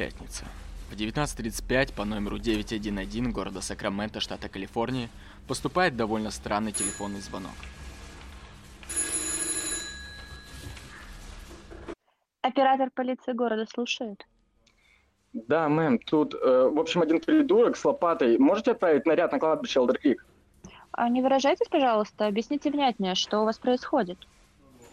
Пятница. 0.00 0.46
В 0.90 0.94
19.35 0.94 1.94
по 1.94 2.06
номеру 2.06 2.38
911 2.38 3.30
города 3.34 3.60
Сакраменто, 3.60 4.20
штата 4.20 4.48
Калифорния, 4.48 5.10
поступает 5.46 5.94
довольно 5.94 6.30
странный 6.30 6.72
телефонный 6.72 7.20
звонок. 7.20 7.52
Оператор 12.40 12.88
полиции 12.94 13.32
города 13.32 13.66
слушает. 13.66 14.26
Да, 15.34 15.68
мэм, 15.68 15.98
тут, 15.98 16.32
э, 16.32 16.70
в 16.72 16.78
общем, 16.78 17.02
один 17.02 17.20
придурок 17.20 17.76
с 17.76 17.84
лопатой. 17.84 18.38
Можете 18.38 18.70
отправить 18.70 19.04
наряд 19.04 19.32
на 19.32 19.38
кладбище 19.38 19.80
Элдеркрик? 19.80 20.24
А 20.92 21.10
не 21.10 21.20
выражайтесь, 21.20 21.68
пожалуйста, 21.68 22.26
объясните 22.26 22.70
внятнее, 22.70 23.14
что 23.14 23.42
у 23.42 23.44
вас 23.44 23.58
происходит. 23.58 24.16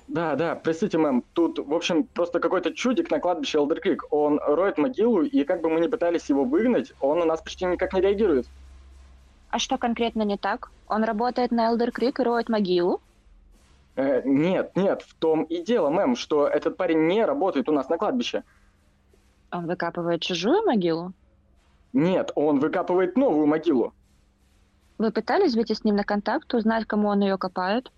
Да, 0.07 0.35
да, 0.35 0.55
простите, 0.55 0.97
мэм, 0.97 1.23
тут, 1.33 1.59
в 1.59 1.73
общем, 1.73 2.05
просто 2.05 2.39
какой-то 2.39 2.73
чудик 2.73 3.11
на 3.11 3.19
кладбище 3.19 3.57
Элдеркрик. 3.57 4.05
Он 4.09 4.39
роет 4.39 4.77
могилу, 4.77 5.23
и 5.23 5.43
как 5.43 5.61
бы 5.61 5.69
мы 5.69 5.81
ни 5.81 5.87
пытались 5.87 6.29
его 6.29 6.45
выгнать, 6.45 6.93
он 7.01 7.19
на 7.19 7.25
нас 7.25 7.41
почти 7.41 7.65
никак 7.65 7.93
не 7.93 8.01
реагирует. 8.01 8.47
А 9.49 9.59
что 9.59 9.77
конкретно 9.77 10.23
не 10.23 10.37
так? 10.37 10.71
Он 10.87 11.03
работает 11.03 11.51
на 11.51 11.67
Элдер 11.67 11.91
Крик 11.91 12.19
и 12.19 12.23
роет 12.23 12.49
могилу? 12.49 13.01
Э, 13.95 14.21
нет, 14.23 14.71
нет, 14.75 15.01
в 15.01 15.13
том 15.15 15.43
и 15.43 15.61
дело, 15.63 15.89
мэм, 15.89 16.15
что 16.15 16.47
этот 16.47 16.77
парень 16.77 17.07
не 17.07 17.25
работает 17.25 17.67
у 17.67 17.71
нас 17.71 17.89
на 17.89 17.97
кладбище. 17.97 18.43
Он 19.51 19.65
выкапывает 19.65 20.21
чужую 20.21 20.65
могилу? 20.65 21.13
Нет, 21.93 22.31
он 22.35 22.59
выкапывает 22.59 23.17
новую 23.17 23.47
могилу. 23.47 23.93
Вы 24.97 25.11
пытались 25.11 25.55
выйти 25.55 25.73
с 25.73 25.83
ним 25.83 25.95
на 25.95 26.03
контакт, 26.03 26.53
узнать, 26.53 26.85
кому 26.85 27.07
он 27.07 27.21
ее 27.21 27.37
копает? 27.37 27.91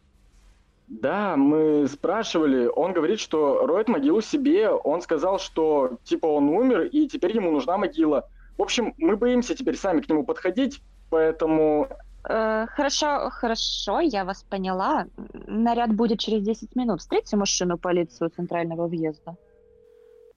Да, 0.89 1.37
мы 1.37 1.87
спрашивали, 1.87 2.65
он 2.65 2.93
говорит, 2.93 3.19
что 3.19 3.67
роет 3.67 3.87
могилу 3.87 4.21
себе, 4.21 4.69
он 4.69 5.01
сказал, 5.01 5.37
что 5.37 5.99
типа 6.03 6.25
он 6.25 6.49
умер, 6.49 6.85
и 6.91 7.07
теперь 7.07 7.35
ему 7.35 7.51
нужна 7.51 7.77
могила. 7.77 8.27
В 8.57 8.63
общем, 8.63 8.95
мы 8.97 9.15
боимся 9.15 9.53
теперь 9.53 9.77
сами 9.77 10.01
к 10.01 10.09
нему 10.09 10.25
подходить, 10.25 10.81
поэтому... 11.11 11.89
Э, 12.27 12.65
хорошо, 12.67 13.29
хорошо, 13.29 13.99
я 13.99 14.25
вас 14.25 14.41
поняла. 14.41 15.05
Наряд 15.45 15.93
будет 15.93 16.19
через 16.19 16.41
10 16.41 16.75
минут. 16.75 17.01
Встретьте 17.01 17.37
машину 17.37 17.77
полиции 17.77 18.25
у 18.25 18.29
центрального 18.29 18.87
въезда. 18.87 19.37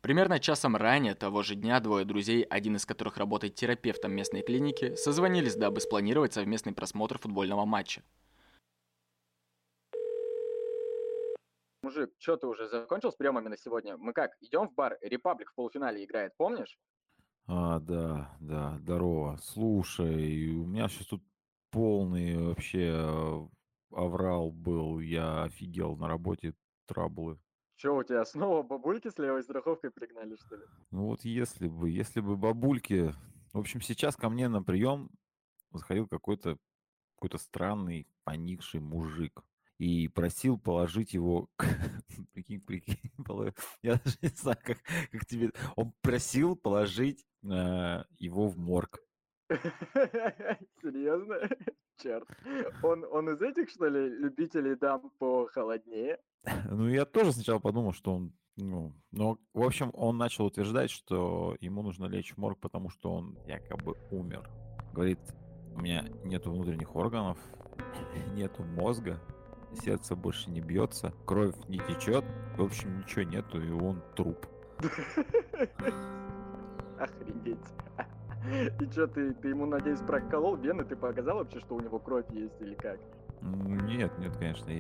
Примерно 0.02 0.38
часом 0.38 0.76
ранее 0.76 1.14
того 1.14 1.42
же 1.42 1.54
дня 1.54 1.80
двое 1.80 2.04
друзей, 2.04 2.42
один 2.42 2.76
из 2.76 2.84
которых 2.84 3.16
работает 3.16 3.54
терапевтом 3.54 4.12
местной 4.12 4.42
клиники, 4.42 4.96
созвонились, 4.96 5.56
дабы 5.56 5.80
спланировать 5.80 6.34
совместный 6.34 6.74
просмотр 6.74 7.18
футбольного 7.18 7.64
матча. 7.64 8.02
Мужик, 11.82 12.12
что 12.18 12.36
ты 12.36 12.46
уже 12.46 12.68
закончил 12.68 13.10
с 13.10 13.16
приемами 13.16 13.48
на 13.48 13.56
сегодня? 13.56 13.96
Мы 13.96 14.12
как, 14.12 14.36
идем 14.40 14.68
в 14.68 14.74
бар? 14.74 14.96
Репаблик 15.02 15.50
в 15.50 15.54
полуфинале 15.56 16.04
играет, 16.04 16.32
помнишь? 16.36 16.78
А, 17.48 17.80
да, 17.80 18.36
да, 18.40 18.78
здорово. 18.78 19.36
Слушай, 19.42 20.54
у 20.54 20.64
меня 20.64 20.88
сейчас 20.88 21.08
тут 21.08 21.24
полный 21.70 22.36
вообще 22.36 22.92
э, 22.94 23.48
аврал 23.90 24.52
был. 24.52 25.00
Я 25.00 25.42
офигел 25.42 25.96
на 25.96 26.06
работе, 26.06 26.54
траблы. 26.86 27.40
Че, 27.74 27.96
у 27.96 28.04
тебя 28.04 28.24
снова 28.24 28.62
бабульки 28.62 29.10
с 29.10 29.18
левой 29.18 29.42
страховкой 29.42 29.90
пригнали, 29.90 30.36
что 30.36 30.54
ли? 30.54 30.62
Ну 30.92 31.06
вот 31.06 31.24
если 31.24 31.66
бы, 31.66 31.90
если 31.90 32.20
бы 32.20 32.36
бабульки... 32.36 33.12
В 33.52 33.58
общем, 33.58 33.80
сейчас 33.80 34.14
ко 34.14 34.28
мне 34.28 34.48
на 34.48 34.62
прием 34.62 35.10
заходил 35.72 36.06
какой-то 36.06 36.58
какой-то 37.16 37.38
странный, 37.38 38.06
поникший 38.22 38.78
мужик 38.78 39.42
и 39.78 40.08
просил 40.08 40.58
положить 40.58 41.14
его, 41.14 41.48
прикинь, 42.32 42.60
прикинь, 42.66 43.12
я 43.82 43.94
даже 43.94 44.16
не 44.22 44.28
знаю, 44.28 44.58
как, 44.62 44.78
как 45.10 45.26
тебе, 45.26 45.50
он 45.76 45.92
просил 46.02 46.56
положить 46.56 47.26
э, 47.44 48.04
его 48.18 48.48
в 48.48 48.58
морг. 48.58 49.00
Серьезно? 50.82 51.36
Черт. 51.98 52.28
Он, 52.82 53.04
он 53.04 53.30
из 53.30 53.42
этих, 53.42 53.70
что 53.70 53.86
ли, 53.86 54.08
любителей 54.08 54.76
дам 54.76 55.10
похолоднее? 55.18 56.18
Ну, 56.70 56.88
я 56.88 57.04
тоже 57.04 57.32
сначала 57.32 57.58
подумал, 57.58 57.92
что 57.92 58.14
он 58.14 58.32
ну, 58.56 58.92
но, 59.12 59.38
в 59.54 59.62
общем, 59.62 59.90
он 59.94 60.18
начал 60.18 60.44
утверждать, 60.44 60.90
что 60.90 61.56
ему 61.60 61.82
нужно 61.82 62.04
лечь 62.04 62.34
в 62.34 62.36
морг, 62.36 62.58
потому 62.60 62.90
что 62.90 63.10
он 63.10 63.38
якобы 63.46 63.96
умер. 64.10 64.46
Говорит, 64.92 65.18
у 65.74 65.80
меня 65.80 66.04
нету 66.24 66.52
внутренних 66.52 66.94
органов, 66.94 67.38
нету 68.34 68.62
мозга, 68.62 69.18
сердце 69.76 70.16
больше 70.16 70.50
не 70.50 70.60
бьется, 70.60 71.12
кровь 71.24 71.54
не 71.68 71.78
течет, 71.78 72.24
в 72.56 72.62
общем, 72.62 72.98
ничего 72.98 73.22
нету, 73.22 73.60
и 73.60 73.70
он 73.70 74.02
труп. 74.14 74.46
Охренеть. 76.98 77.58
И 78.80 78.90
что, 78.90 79.06
ты, 79.06 79.32
ты 79.34 79.48
ему, 79.48 79.66
надеюсь, 79.66 80.00
проколол 80.00 80.56
вены? 80.56 80.84
Ты 80.84 80.96
показал 80.96 81.38
вообще, 81.38 81.60
что 81.60 81.76
у 81.76 81.80
него 81.80 81.98
кровь 81.98 82.26
есть 82.30 82.60
или 82.60 82.74
как? 82.74 82.98
Нет, 83.40 84.16
нет, 84.18 84.36
конечно. 84.36 84.70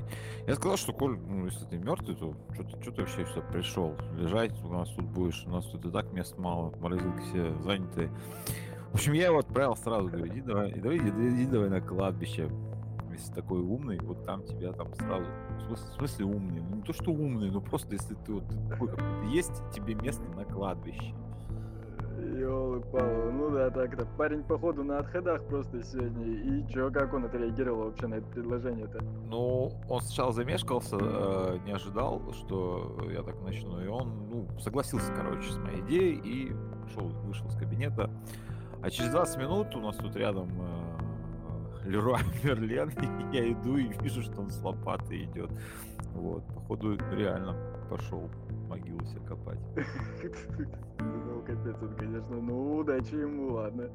Я 0.46 0.54
сказал, 0.54 0.76
что, 0.76 0.92
Коль, 0.92 1.18
ну, 1.18 1.46
если 1.46 1.64
ты 1.66 1.78
мертвый, 1.78 2.16
то 2.16 2.34
что 2.54 2.62
ты, 2.64 2.82
что 2.82 2.92
ты 2.92 3.00
вообще 3.02 3.26
сюда 3.26 3.40
пришел? 3.52 3.96
Лежать 4.16 4.52
у 4.64 4.68
нас 4.68 4.88
тут 4.90 5.04
будешь, 5.06 5.44
у 5.46 5.50
нас 5.50 5.66
тут 5.66 5.84
и 5.84 5.90
так 5.90 6.12
мест 6.12 6.38
мало, 6.38 6.72
морозилки 6.78 7.20
все 7.30 7.54
заняты. 7.62 8.08
В 8.90 8.94
общем, 8.94 9.14
я 9.14 9.26
его 9.26 9.38
отправил 9.38 9.76
сразу, 9.76 10.08
говорю, 10.08 10.26
иди 10.26 10.42
давай, 10.42 10.72
давай, 10.74 10.98
иди, 10.98 11.08
иди 11.08 11.46
давай 11.46 11.70
на 11.70 11.80
кладбище 11.80 12.50
если 13.12 13.32
такой 13.32 13.60
умный, 13.60 13.98
вот 14.00 14.24
там 14.24 14.42
тебя 14.44 14.72
там 14.72 14.92
сразу... 14.94 15.26
В 15.58 15.62
смысле, 15.66 15.86
в 15.86 15.94
смысле 15.96 16.24
умный? 16.26 16.60
Ну, 16.60 16.76
не 16.76 16.82
то, 16.82 16.92
что 16.92 17.10
умный, 17.10 17.50
но 17.50 17.60
просто 17.60 17.94
если 17.94 18.14
ты 18.26 18.34
вот 18.34 18.44
такой 18.68 18.88
какой-то 18.88 19.26
есть, 19.30 19.62
тебе 19.74 19.94
место 19.94 20.24
на 20.36 20.44
кладбище. 20.44 21.14
ёлы 22.38 22.80
палы 22.80 23.32
ну 23.32 23.50
да, 23.50 23.70
так-то. 23.70 24.06
Парень, 24.16 24.42
походу, 24.42 24.84
на 24.84 24.98
отходах 24.98 25.44
просто 25.46 25.82
сегодня. 25.82 26.26
И 26.26 26.66
чё, 26.68 26.90
как 26.90 27.12
он 27.14 27.24
отреагировал 27.24 27.84
вообще 27.86 28.06
на 28.06 28.14
это 28.14 28.26
предложение-то? 28.28 29.02
Ну, 29.28 29.72
он 29.88 30.00
сначала 30.00 30.32
замешкался, 30.32 30.96
э, 31.00 31.58
не 31.64 31.72
ожидал, 31.72 32.32
что 32.32 32.98
я 33.10 33.22
так 33.22 33.40
начну, 33.42 33.80
и 33.80 33.86
он, 33.88 34.28
ну, 34.30 34.46
согласился, 34.60 35.12
короче, 35.12 35.50
с 35.50 35.56
моей 35.58 35.80
идеей 35.82 36.20
и 36.24 36.52
шел, 36.92 37.08
вышел 37.24 37.46
из 37.48 37.56
кабинета. 37.56 38.10
А 38.82 38.90
через 38.90 39.10
20 39.10 39.38
минут 39.38 39.74
у 39.76 39.80
нас 39.80 39.96
тут 39.96 40.16
рядом 40.16 40.48
э, 40.60 40.91
Леруа 41.84 42.18
Мерлен, 42.44 42.90
я 43.32 43.52
иду 43.52 43.76
и 43.76 43.92
вижу, 44.02 44.22
что 44.22 44.40
он 44.40 44.50
с 44.50 44.62
лопатой 44.62 45.24
идет. 45.24 45.50
Вот, 46.14 46.44
походу, 46.46 46.96
реально 47.12 47.56
пошел 47.90 48.30
могилу 48.68 49.04
себе 49.04 49.20
копать. 49.26 49.58
Ну, 51.04 51.42
капец, 51.42 51.76
он, 51.82 51.96
конечно, 51.96 52.40
ну, 52.40 52.76
удачи 52.76 53.14
ему, 53.14 53.54
ладно. 53.54 53.90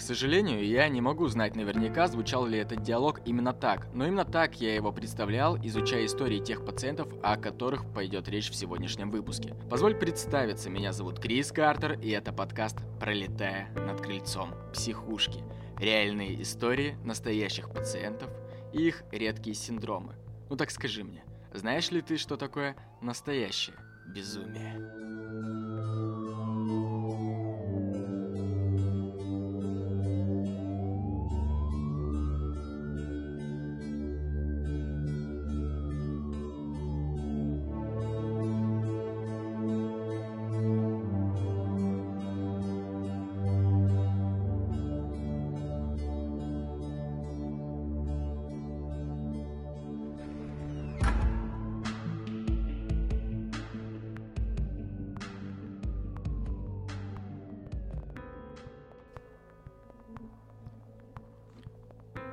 К 0.00 0.02
сожалению, 0.02 0.64
я 0.64 0.88
не 0.88 1.02
могу 1.02 1.28
знать 1.28 1.56
наверняка, 1.56 2.06
звучал 2.06 2.46
ли 2.46 2.56
этот 2.56 2.82
диалог 2.82 3.20
именно 3.26 3.52
так, 3.52 3.86
но 3.92 4.06
именно 4.06 4.24
так 4.24 4.58
я 4.58 4.74
его 4.74 4.92
представлял, 4.92 5.58
изучая 5.58 6.06
истории 6.06 6.38
тех 6.38 6.64
пациентов, 6.64 7.12
о 7.22 7.36
которых 7.36 7.84
пойдет 7.92 8.26
речь 8.26 8.50
в 8.50 8.54
сегодняшнем 8.54 9.10
выпуске. 9.10 9.54
Позволь 9.68 9.94
представиться, 9.94 10.70
меня 10.70 10.94
зовут 10.94 11.20
Крис 11.20 11.52
Картер, 11.52 12.00
и 12.00 12.08
это 12.12 12.32
подкаст 12.32 12.78
«Пролетая 12.98 13.68
над 13.74 14.00
крыльцом 14.00 14.54
психушки». 14.72 15.44
Реальные 15.78 16.40
истории 16.40 16.96
настоящих 17.04 17.70
пациентов 17.70 18.30
и 18.72 18.88
их 18.88 19.04
редкие 19.12 19.54
синдромы. 19.54 20.14
Ну 20.48 20.56
так 20.56 20.70
скажи 20.70 21.04
мне, 21.04 21.22
знаешь 21.52 21.90
ли 21.90 22.00
ты, 22.00 22.16
что 22.16 22.38
такое 22.38 22.74
настоящее 23.02 23.76
безумие? 24.06 24.99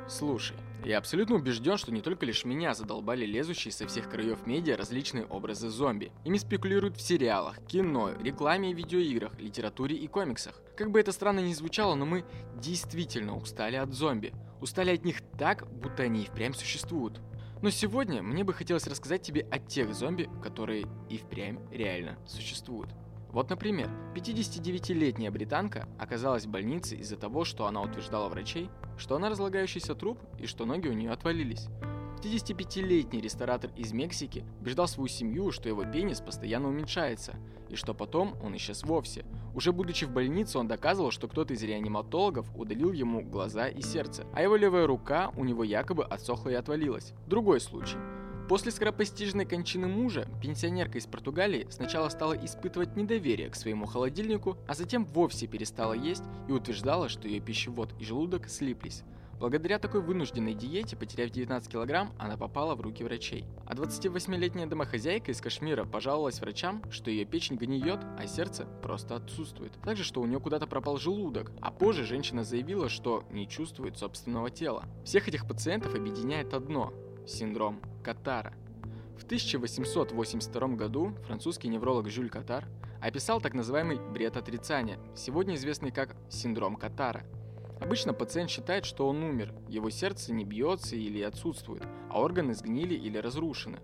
Слушай, 0.09 0.55
я 0.85 0.99
абсолютно 0.99 1.35
убежден, 1.35 1.75
что 1.75 1.91
не 1.91 2.01
только 2.01 2.25
лишь 2.25 2.45
меня 2.45 2.73
задолбали 2.73 3.25
лезущие 3.25 3.73
со 3.73 3.85
всех 3.87 4.09
краев 4.09 4.47
медиа 4.47 4.77
различные 4.77 5.25
образы 5.25 5.69
зомби. 5.69 6.13
Ими 6.23 6.37
спекулируют 6.37 6.95
в 6.95 7.01
сериалах, 7.01 7.57
кино, 7.67 8.11
рекламе 8.21 8.71
и 8.71 8.73
видеоиграх, 8.73 9.37
литературе 9.37 9.97
и 9.97 10.07
комиксах. 10.07 10.61
Как 10.77 10.91
бы 10.91 11.01
это 11.01 11.11
странно 11.11 11.41
ни 11.41 11.53
звучало, 11.53 11.95
но 11.95 12.05
мы 12.05 12.23
действительно 12.55 13.35
устали 13.35 13.75
от 13.75 13.93
зомби. 13.93 14.33
Устали 14.61 14.91
от 14.91 15.03
них 15.03 15.17
так, 15.37 15.67
будто 15.69 16.03
они 16.03 16.23
и 16.23 16.25
впрямь 16.25 16.53
существуют. 16.53 17.19
Но 17.61 17.69
сегодня 17.69 18.21
мне 18.23 18.45
бы 18.45 18.53
хотелось 18.53 18.87
рассказать 18.87 19.23
тебе 19.23 19.41
о 19.51 19.59
тех 19.59 19.93
зомби, 19.93 20.29
которые 20.41 20.85
и 21.09 21.17
впрямь 21.17 21.59
реально 21.69 22.17
существуют. 22.25 22.91
Вот, 23.37 23.51
например, 23.51 23.91
59-летняя 24.15 25.29
британка 25.29 25.87
оказалась 25.99 26.47
в 26.47 26.49
больнице 26.49 26.95
из-за 26.95 27.17
того, 27.17 27.45
что 27.45 27.67
она 27.67 27.83
утверждала 27.83 28.29
врачей, 28.29 28.71
что 28.97 29.15
она 29.15 29.29
разлагающийся 29.29 29.93
труп 29.93 30.17
и 30.39 30.47
что 30.47 30.65
ноги 30.65 30.87
у 30.87 30.93
нее 30.93 31.11
отвалились. 31.11 31.67
55-летний 32.23 33.21
ресторатор 33.21 33.69
из 33.75 33.93
Мексики 33.93 34.43
убеждал 34.59 34.87
свою 34.87 35.07
семью, 35.07 35.51
что 35.51 35.69
его 35.69 35.83
пенис 35.83 36.19
постоянно 36.19 36.69
уменьшается, 36.69 37.35
и 37.69 37.75
что 37.75 37.93
потом 37.93 38.33
он 38.41 38.57
исчез 38.57 38.81
вовсе. 38.81 39.23
Уже 39.53 39.71
будучи 39.71 40.05
в 40.05 40.11
больнице, 40.11 40.57
он 40.57 40.67
доказывал, 40.67 41.11
что 41.11 41.27
кто-то 41.27 41.53
из 41.53 41.61
реаниматологов 41.61 42.49
удалил 42.55 42.91
ему 42.91 43.21
глаза 43.21 43.67
и 43.67 43.83
сердце, 43.83 44.25
а 44.33 44.41
его 44.41 44.55
левая 44.55 44.87
рука 44.87 45.31
у 45.37 45.43
него 45.43 45.63
якобы 45.63 46.03
отсохла 46.03 46.49
и 46.49 46.55
отвалилась. 46.55 47.13
Другой 47.27 47.59
случай. 47.59 47.97
После 48.47 48.71
скоропостижной 48.71 49.45
кончины 49.45 49.87
мужа, 49.87 50.25
пенсионерка 50.41 50.97
из 50.97 51.05
Португалии 51.05 51.67
сначала 51.69 52.07
стала 52.07 52.33
испытывать 52.33 52.95
недоверие 52.95 53.49
к 53.49 53.55
своему 53.55 53.85
холодильнику, 53.85 54.57
а 54.69 54.73
затем 54.73 55.03
вовсе 55.03 55.47
перестала 55.47 55.91
есть 55.91 56.23
и 56.47 56.53
утверждала, 56.53 57.09
что 57.09 57.27
ее 57.27 57.41
пищевод 57.41 57.93
и 57.99 58.05
желудок 58.05 58.47
слиплись. 58.47 59.03
Благодаря 59.37 59.79
такой 59.79 60.01
вынужденной 60.01 60.53
диете, 60.53 60.95
потеряв 60.95 61.29
19 61.29 61.69
килограмм, 61.69 62.13
она 62.17 62.37
попала 62.37 62.73
в 62.73 62.81
руки 62.81 63.03
врачей. 63.03 63.45
А 63.65 63.75
28-летняя 63.75 64.65
домохозяйка 64.65 65.31
из 65.31 65.41
Кашмира 65.41 65.83
пожаловалась 65.83 66.39
врачам, 66.39 66.81
что 66.89 67.11
ее 67.11 67.25
печень 67.25 67.57
гниет, 67.57 67.99
а 68.17 68.25
сердце 68.27 68.65
просто 68.81 69.17
отсутствует. 69.17 69.73
Также, 69.83 70.05
что 70.05 70.21
у 70.21 70.25
нее 70.25 70.39
куда-то 70.39 70.67
пропал 70.67 70.97
желудок. 70.97 71.51
А 71.61 71.69
позже 71.69 72.05
женщина 72.05 72.45
заявила, 72.45 72.87
что 72.87 73.25
не 73.29 73.47
чувствует 73.47 73.97
собственного 73.97 74.49
тела. 74.49 74.85
Всех 75.03 75.27
этих 75.27 75.45
пациентов 75.47 75.93
объединяет 75.93 76.53
одно– 76.53 76.93
синдром 77.27 77.81
Катара. 78.07 78.53
В 79.17 79.25
1882 79.25 80.67
году 80.69 81.13
французский 81.25 81.67
невролог 81.67 82.09
Жюль 82.09 82.29
Катар 82.29 82.63
описал 83.01 83.41
так 83.41 83.53
называемый 83.53 83.99
бред 83.99 84.37
отрицания, 84.37 84.97
сегодня 85.13 85.55
известный 85.55 85.91
как 85.91 86.15
синдром 86.29 86.77
Катара– 86.77 87.25
Обычно 87.79 88.13
пациент 88.13 88.49
считает, 88.49 88.85
что 88.85 89.07
он 89.07 89.21
умер, 89.23 89.53
его 89.67 89.89
сердце 89.89 90.33
не 90.33 90.45
бьется 90.45 90.95
или 90.95 91.21
отсутствует, 91.21 91.83
а 92.09 92.19
органы 92.21 92.55
сгнили 92.55 92.95
или 92.95 93.17
разрушены. 93.19 93.77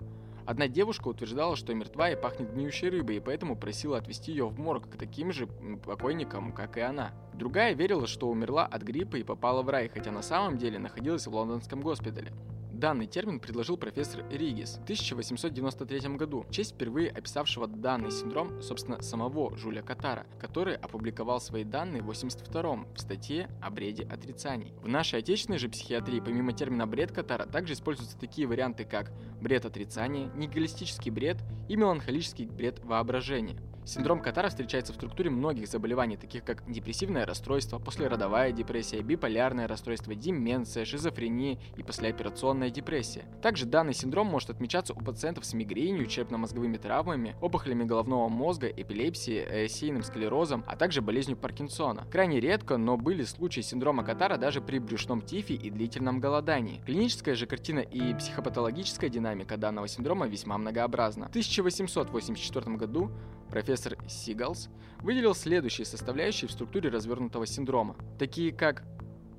Одна 0.46 0.68
девушка 0.68 1.08
утверждала, 1.08 1.56
что 1.56 1.74
мертва 1.74 2.10
и 2.10 2.16
пахнет 2.16 2.54
гниющей 2.54 2.90
рыбой, 2.90 3.18
и 3.18 3.20
поэтому 3.20 3.56
просила 3.56 3.98
отвезти 3.98 4.32
ее 4.32 4.48
в 4.48 4.60
морг 4.60 4.90
к 4.90 4.98
таким 4.98 5.32
же 5.32 5.48
покойникам, 5.48 6.52
как 6.52 6.78
и 6.78 6.82
она. 6.82 7.14
Другая 7.34 7.74
верила, 7.74 8.08
что 8.08 8.30
умерла 8.30 8.66
от 8.66 8.82
гриппа 8.82 9.18
и 9.18 9.24
попала 9.24 9.62
в 9.62 9.70
рай, 9.70 9.90
хотя 9.90 10.12
на 10.12 10.22
самом 10.22 10.58
деле 10.58 10.80
находилась 10.80 11.28
в 11.28 11.34
лондонском 11.34 11.82
госпитале. 11.82 12.34
Данный 12.74 13.06
термин 13.06 13.40
предложил 13.40 13.78
профессор 13.78 14.26
Ригис 14.32 14.78
в 14.78 14.84
1893 14.84 16.18
году, 16.18 16.42
в 16.42 16.52
честь 16.52 16.74
впервые 16.74 17.12
описавшего 17.12 17.68
данный 17.68 18.10
синдром, 18.10 18.64
собственно, 18.64 19.02
самого 19.04 19.56
Жуля 19.56 19.84
Катара, 19.84 20.26
который 20.40 20.76
опубликовал 20.76 21.40
свои 21.40 21.64
данные 21.64 22.02
в 22.02 22.08
82 22.08 22.86
в 22.96 23.00
статье 23.00 23.48
о 23.62 23.70
бреде 23.70 24.06
отрицаний. 24.06 24.74
В 24.82 24.88
нашей 24.88 25.20
отечественной 25.20 25.60
же 25.60 25.70
психиатрии 25.70 26.20
помимо 26.20 26.52
термина 26.52 26.88
бред 26.88 27.12
Катара 27.12 27.46
также 27.46 27.74
используются 27.74 28.18
такие 28.18 28.48
варианты, 28.48 28.86
как 28.86 29.12
бред 29.40 29.66
отрицания, 29.66 30.32
нигилистический 30.34 31.12
бред 31.12 31.38
и 31.70 31.76
меланхолический 31.76 32.48
бред 32.48 32.84
воображения. 32.84 33.60
Синдром 33.86 34.22
Катара 34.22 34.48
встречается 34.48 34.94
в 34.94 34.96
структуре 34.96 35.30
многих 35.30 35.68
заболеваний, 35.68 36.16
таких 36.16 36.46
как 36.46 36.64
депрессивное 36.72 37.26
расстройство, 37.26 37.80
послеродовая 37.80 38.54
депрессия, 38.54 39.02
биполярное 39.02 39.68
расстройство, 39.68 40.16
деменция, 40.16 40.86
шизофрения 40.86 41.60
и 41.76 41.84
послеоперационная 41.84 42.70
депрессия. 42.70 43.26
Также 43.42 43.66
данный 43.66 43.94
синдром 43.94 44.28
может 44.28 44.50
отмечаться 44.50 44.94
у 44.94 45.00
пациентов 45.00 45.46
с 45.46 45.54
мигренью, 45.54 46.06
черепно-мозговыми 46.06 46.78
травмами, 46.78 47.36
опухолями 47.42 47.84
головного 47.84 48.30
мозга, 48.30 48.68
эпилепсией, 48.68 49.64
рассеянным 49.64 50.04
склерозом, 50.04 50.64
а 50.66 50.78
также 50.78 51.02
болезнью 51.02 51.36
Паркинсона. 51.36 52.06
Крайне 52.10 52.40
редко, 52.40 52.78
но 52.78 52.96
были 52.96 53.24
случаи 53.24 53.62
синдрома 53.62 54.06
Катара 54.06 54.38
даже 54.38 54.62
при 54.62 54.80
брюшном 54.80 55.22
тифе 55.22 55.56
и 55.56 55.70
длительном 55.70 56.22
голодании. 56.22 56.80
Клиническая 56.86 57.36
же 57.36 57.48
картина 57.48 57.80
и 57.80 58.14
психопатологическая 58.14 59.10
динамика 59.10 59.58
данного 59.58 59.90
синдрома 59.90 60.26
весьма 60.28 60.58
многообразна. 60.58 61.26
В 61.26 61.30
1884 61.30 62.78
году 62.78 63.12
профессор 63.50 63.73
Сигалс 63.76 64.70
выделил 65.02 65.36
следующие 65.36 65.86
составляющие 65.86 66.48
в 66.48 66.52
структуре 66.52 66.90
развернутого 66.90 67.46
синдрома, 67.46 67.96
такие 68.18 68.52
как 68.52 68.84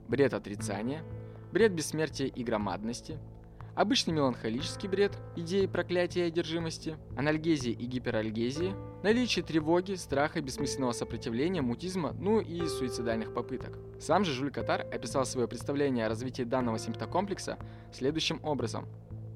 бред 0.09 0.35
отрицания, 0.35 1.03
бред 1.53 1.73
бессмертия 1.73 2.27
и 2.27 2.45
громадности, 2.45 3.19
обычный 3.75 4.13
меланхолический 4.13 4.89
бред, 4.89 5.19
идеи 5.37 5.67
проклятия 5.67 6.21
и 6.21 6.29
одержимости, 6.29 6.97
анальгезии 7.17 7.73
и 7.73 7.87
гиперальгезии, 7.87 8.75
наличие 9.03 9.45
тревоги, 9.45 9.95
страха, 9.95 10.41
бессмысленного 10.41 10.93
сопротивления, 10.93 11.63
мутизма, 11.63 12.15
ну 12.19 12.41
и 12.41 12.67
суицидальных 12.67 13.35
попыток. 13.35 13.79
Сам 14.01 14.25
же 14.25 14.33
Жюль 14.33 14.51
Катар 14.51 14.83
описал 14.83 15.25
свое 15.25 15.49
представление 15.49 16.07
о 16.07 16.09
развитии 16.09 16.43
данного 16.43 16.79
симптокомплекса 16.79 17.59
следующим 17.93 18.41
образом. 18.45 18.87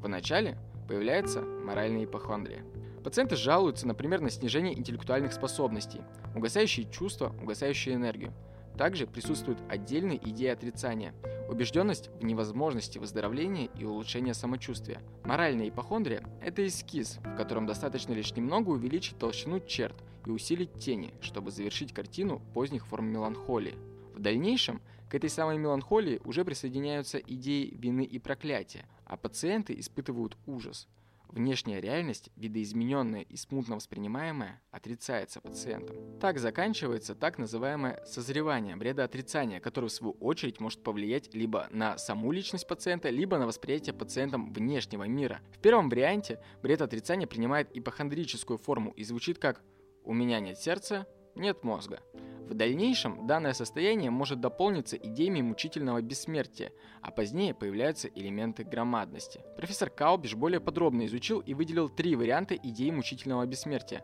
Вначале 0.00 0.58
появляется 0.86 1.42
моральная 1.42 2.04
ипохондрия. 2.04 2.64
Пациенты 3.08 3.36
жалуются, 3.36 3.88
например, 3.88 4.20
на 4.20 4.28
снижение 4.28 4.78
интеллектуальных 4.78 5.32
способностей, 5.32 6.02
угасающие 6.34 6.84
чувства, 6.90 7.34
угасающую 7.42 7.94
энергию. 7.96 8.34
Также 8.76 9.06
присутствует 9.06 9.56
отдельная 9.66 10.18
идея 10.18 10.52
отрицания, 10.52 11.14
убежденность 11.48 12.10
в 12.20 12.24
невозможности 12.26 12.98
выздоровления 12.98 13.70
и 13.78 13.84
улучшения 13.86 14.34
самочувствия. 14.34 15.00
Моральная 15.24 15.70
ипохондрия– 15.70 16.22
это 16.42 16.66
эскиз, 16.66 17.18
в 17.24 17.34
котором 17.34 17.64
достаточно 17.64 18.12
лишь 18.12 18.36
немного 18.36 18.68
увеличить 18.68 19.18
толщину 19.18 19.60
черт 19.60 19.96
и 20.26 20.30
усилить 20.30 20.74
тени, 20.74 21.14
чтобы 21.22 21.50
завершить 21.50 21.94
картину 21.94 22.42
поздних 22.52 22.86
форм 22.86 23.06
меланхолии. 23.06 23.78
В 24.14 24.20
дальнейшем 24.20 24.82
к 25.08 25.14
этой 25.14 25.30
самой 25.30 25.56
меланхолии 25.56 26.20
уже 26.26 26.44
присоединяются 26.44 27.16
идеи 27.16 27.74
вины 27.74 28.04
и 28.04 28.18
проклятия, 28.18 28.84
а 29.06 29.16
пациенты 29.16 29.80
испытывают 29.80 30.36
ужас– 30.46 30.86
Внешняя 31.28 31.80
реальность, 31.80 32.30
видоизмененная 32.36 33.20
и 33.20 33.36
смутно 33.36 33.76
воспринимаемая, 33.76 34.62
отрицается 34.70 35.40
пациентом. 35.40 36.18
Так 36.20 36.38
заканчивается 36.38 37.14
так 37.14 37.38
называемое 37.38 38.02
созревание 38.06 38.76
бреда 38.76 39.04
отрицания, 39.04 39.60
которое 39.60 39.88
в 39.88 39.92
свою 39.92 40.14
очередь 40.14 40.58
может 40.58 40.82
повлиять 40.82 41.34
либо 41.34 41.68
на 41.70 41.98
саму 41.98 42.32
личность 42.32 42.66
пациента, 42.66 43.10
либо 43.10 43.38
на 43.38 43.46
восприятие 43.46 43.94
пациентом 43.94 44.52
внешнего 44.52 45.04
мира. 45.04 45.40
В 45.54 45.60
первом 45.60 45.90
варианте 45.90 46.40
бред 46.62 46.80
отрицания 46.80 47.26
принимает 47.26 47.76
ипохондрическую 47.76 48.58
форму 48.58 48.92
и 48.92 49.04
звучит 49.04 49.38
как 49.38 49.62
«у 50.04 50.14
меня 50.14 50.40
нет 50.40 50.58
сердца, 50.58 51.06
нет 51.34 51.62
мозга». 51.62 52.00
В 52.48 52.54
дальнейшем 52.54 53.26
данное 53.26 53.52
состояние 53.52 54.10
может 54.10 54.40
дополниться 54.40 54.96
идеями 54.96 55.42
мучительного 55.42 56.00
бессмертия, 56.00 56.72
а 57.02 57.10
позднее 57.10 57.52
появляются 57.52 58.08
элементы 58.08 58.64
громадности. 58.64 59.42
Профессор 59.58 59.90
Каубиш 59.90 60.34
более 60.34 60.58
подробно 60.58 61.04
изучил 61.04 61.40
и 61.40 61.52
выделил 61.52 61.90
три 61.90 62.16
варианта 62.16 62.54
идеи 62.56 62.88
мучительного 62.88 63.44
бессмертия. 63.44 64.02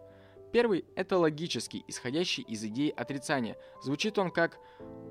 Первый– 0.52 0.84
это 0.94 1.16
логический, 1.16 1.84
исходящий 1.88 2.42
из 2.42 2.62
идеи 2.64 2.92
отрицания. 2.94 3.56
Звучит 3.82 4.18
он 4.18 4.30
как 4.30 4.58